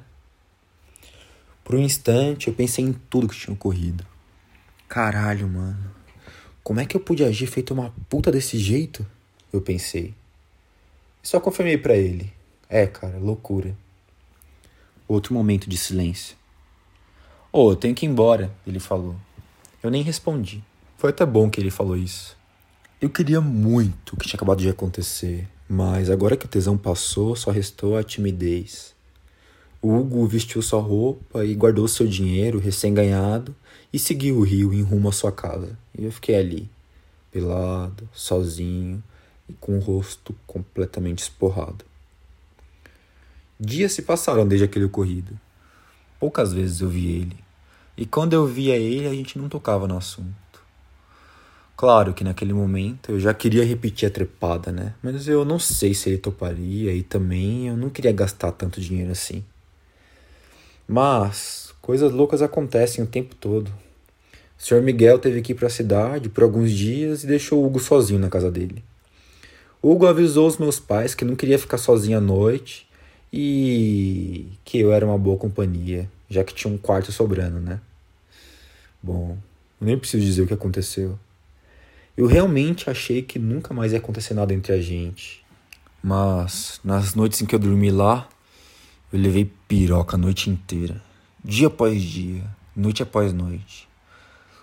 Por 1.62 1.76
um 1.76 1.80
instante 1.80 2.48
eu 2.48 2.54
pensei 2.54 2.84
em 2.84 2.92
tudo 2.92 3.28
que 3.28 3.36
tinha 3.36 3.54
ocorrido. 3.54 4.04
Caralho, 4.88 5.48
mano. 5.48 5.94
Como 6.62 6.80
é 6.80 6.86
que 6.86 6.96
eu 6.96 7.00
pude 7.00 7.22
agir 7.22 7.46
feito 7.46 7.72
uma 7.72 7.94
puta 8.08 8.32
desse 8.32 8.58
jeito? 8.58 9.06
Eu 9.52 9.60
pensei. 9.60 10.14
Só 11.22 11.38
confirmei 11.38 11.78
para 11.78 11.96
ele. 11.96 12.32
É, 12.68 12.86
cara, 12.86 13.18
loucura. 13.18 13.76
Outro 15.06 15.32
momento 15.32 15.68
de 15.70 15.76
silêncio. 15.76 16.36
Oh, 17.52 17.70
eu 17.70 17.76
tenho 17.76 17.94
que 17.94 18.04
ir 18.04 18.08
embora, 18.08 18.52
ele 18.66 18.80
falou. 18.80 19.14
Eu 19.82 19.90
nem 19.90 20.02
respondi. 20.02 20.62
Foi 20.98 21.10
até 21.10 21.24
bom 21.24 21.48
que 21.48 21.60
ele 21.60 21.70
falou 21.70 21.96
isso. 21.96 22.36
Eu 23.04 23.10
queria 23.10 23.38
muito 23.38 24.14
o 24.14 24.16
que 24.16 24.26
tinha 24.26 24.38
acabado 24.38 24.60
de 24.60 24.68
acontecer, 24.70 25.46
mas 25.68 26.08
agora 26.08 26.38
que 26.38 26.46
o 26.46 26.48
tesão 26.48 26.78
passou, 26.78 27.36
só 27.36 27.50
restou 27.50 27.98
a 27.98 28.02
timidez. 28.02 28.94
Hugo 29.82 30.26
vestiu 30.26 30.62
sua 30.62 30.80
roupa 30.80 31.44
e 31.44 31.54
guardou 31.54 31.86
seu 31.86 32.06
dinheiro 32.06 32.58
recém-ganhado 32.58 33.54
e 33.92 33.98
seguiu 33.98 34.38
o 34.38 34.42
rio 34.42 34.72
em 34.72 34.80
rumo 34.80 35.10
à 35.10 35.12
sua 35.12 35.30
casa. 35.30 35.78
E 35.94 36.06
eu 36.06 36.10
fiquei 36.10 36.34
ali, 36.34 36.70
pelado, 37.30 38.08
sozinho 38.10 39.04
e 39.50 39.52
com 39.52 39.76
o 39.76 39.80
rosto 39.80 40.34
completamente 40.46 41.18
esporrado. 41.18 41.84
Dias 43.60 43.92
se 43.92 44.00
passaram 44.00 44.48
desde 44.48 44.64
aquele 44.64 44.86
ocorrido. 44.86 45.38
Poucas 46.18 46.54
vezes 46.54 46.80
eu 46.80 46.88
vi 46.88 47.16
ele. 47.16 47.36
E 47.98 48.06
quando 48.06 48.32
eu 48.32 48.46
via 48.46 48.78
ele, 48.78 49.06
a 49.06 49.12
gente 49.12 49.38
não 49.38 49.50
tocava 49.50 49.86
no 49.86 49.98
assunto. 49.98 50.43
Claro 51.76 52.14
que 52.14 52.22
naquele 52.22 52.52
momento 52.52 53.10
eu 53.12 53.18
já 53.18 53.34
queria 53.34 53.64
repetir 53.64 54.08
a 54.08 54.10
trepada, 54.10 54.70
né? 54.70 54.94
Mas 55.02 55.26
eu 55.26 55.44
não 55.44 55.58
sei 55.58 55.92
se 55.92 56.08
ele 56.08 56.18
toparia 56.18 56.92
e 56.92 57.02
também 57.02 57.68
eu 57.68 57.76
não 57.76 57.90
queria 57.90 58.12
gastar 58.12 58.52
tanto 58.52 58.80
dinheiro 58.80 59.10
assim. 59.10 59.44
Mas 60.86 61.74
coisas 61.82 62.12
loucas 62.12 62.42
acontecem 62.42 63.02
o 63.02 63.06
tempo 63.06 63.34
todo. 63.34 63.68
O 63.68 64.62
Sr. 64.62 64.82
Miguel 64.82 65.18
teve 65.18 65.42
que 65.42 65.52
ir 65.52 65.54
para 65.56 65.66
a 65.66 65.70
cidade 65.70 66.28
por 66.28 66.44
alguns 66.44 66.70
dias 66.70 67.24
e 67.24 67.26
deixou 67.26 67.60
o 67.62 67.66
Hugo 67.66 67.80
sozinho 67.80 68.20
na 68.20 68.28
casa 68.28 68.50
dele. 68.50 68.84
Hugo 69.82 70.06
avisou 70.06 70.46
os 70.46 70.56
meus 70.56 70.78
pais 70.78 71.14
que 71.14 71.24
não 71.24 71.34
queria 71.34 71.58
ficar 71.58 71.76
sozinho 71.76 72.18
à 72.18 72.20
noite 72.20 72.88
e 73.32 74.46
que 74.64 74.78
eu 74.78 74.92
era 74.92 75.04
uma 75.04 75.18
boa 75.18 75.36
companhia, 75.36 76.08
já 76.30 76.44
que 76.44 76.54
tinha 76.54 76.72
um 76.72 76.78
quarto 76.78 77.10
sobrando, 77.10 77.58
né? 77.58 77.80
Bom, 79.02 79.36
nem 79.80 79.98
preciso 79.98 80.24
dizer 80.24 80.42
o 80.42 80.46
que 80.46 80.54
aconteceu. 80.54 81.18
Eu 82.16 82.26
realmente 82.26 82.88
achei 82.88 83.22
que 83.22 83.38
nunca 83.38 83.74
mais 83.74 83.92
ia 83.92 83.98
acontecer 83.98 84.34
nada 84.34 84.54
entre 84.54 84.72
a 84.72 84.80
gente. 84.80 85.44
Mas 86.02 86.80
nas 86.84 87.14
noites 87.14 87.42
em 87.42 87.46
que 87.46 87.54
eu 87.54 87.58
dormi 87.58 87.90
lá, 87.90 88.28
eu 89.12 89.18
levei 89.18 89.50
piroca 89.66 90.16
a 90.16 90.18
noite 90.18 90.50
inteira, 90.50 91.02
dia 91.42 91.66
após 91.66 92.02
dia, 92.02 92.44
noite 92.76 93.02
após 93.02 93.32
noite. 93.32 93.88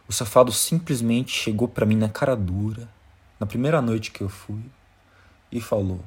O 0.07 0.13
safado 0.13 0.51
simplesmente 0.51 1.31
chegou 1.31 1.67
para 1.67 1.85
mim 1.85 1.95
na 1.95 2.09
cara 2.09 2.35
dura, 2.35 2.87
na 3.39 3.45
primeira 3.45 3.81
noite 3.81 4.11
que 4.11 4.21
eu 4.21 4.29
fui, 4.29 4.61
e 5.51 5.59
falou: 5.59 6.03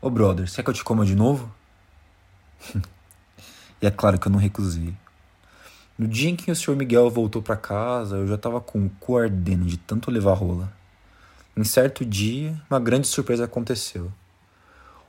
Ô 0.00 0.10
brother, 0.10 0.50
quer 0.52 0.62
que 0.62 0.70
eu 0.70 0.74
te 0.74 0.84
coma 0.84 1.06
de 1.06 1.14
novo? 1.14 1.52
e 3.80 3.86
é 3.86 3.90
claro 3.90 4.18
que 4.18 4.26
eu 4.26 4.32
não 4.32 4.38
recusei. 4.38 4.94
No 5.98 6.08
dia 6.08 6.30
em 6.30 6.36
que 6.36 6.50
o 6.50 6.56
senhor 6.56 6.76
Miguel 6.76 7.10
voltou 7.10 7.42
para 7.42 7.56
casa, 7.56 8.16
eu 8.16 8.26
já 8.26 8.38
tava 8.38 8.60
com 8.60 8.86
o 8.86 8.90
cu 8.98 9.18
ardendo 9.18 9.66
de 9.66 9.76
tanto 9.76 10.10
levar 10.10 10.34
rola. 10.34 10.72
Em 11.56 11.64
certo 11.64 12.04
dia, 12.04 12.60
uma 12.70 12.80
grande 12.80 13.06
surpresa 13.06 13.44
aconteceu. 13.44 14.10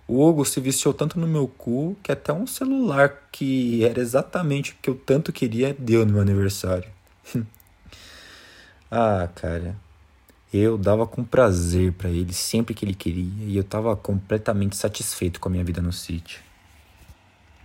O 0.06 0.22
Hugo 0.22 0.44
se 0.44 0.60
viciou 0.60 0.94
tanto 0.94 1.18
no 1.18 1.26
meu 1.26 1.48
cu 1.48 1.96
que 2.04 2.12
até 2.12 2.34
um 2.34 2.46
celular 2.46 3.30
que 3.32 3.86
era 3.86 4.02
exatamente 4.02 4.74
o 4.74 4.76
que 4.82 4.90
eu 4.90 4.96
tanto 4.96 5.32
queria 5.32 5.74
deu 5.80 6.06
no 6.06 6.14
meu 6.14 6.22
aniversário. 6.22 6.90
ah, 8.92 9.30
cara. 9.34 9.76
Eu 10.54 10.78
dava 10.78 11.08
com 11.08 11.24
prazer 11.24 11.94
para 11.94 12.10
ele 12.10 12.32
sempre 12.32 12.76
que 12.76 12.86
ele 12.86 12.94
queria 12.94 13.46
e 13.46 13.58
eu 13.58 13.64
tava 13.64 13.96
completamente 13.96 14.76
satisfeito 14.76 15.40
com 15.40 15.50
a 15.50 15.52
minha 15.52 15.64
vida 15.64 15.82
no 15.82 15.92
sítio. 15.92 16.42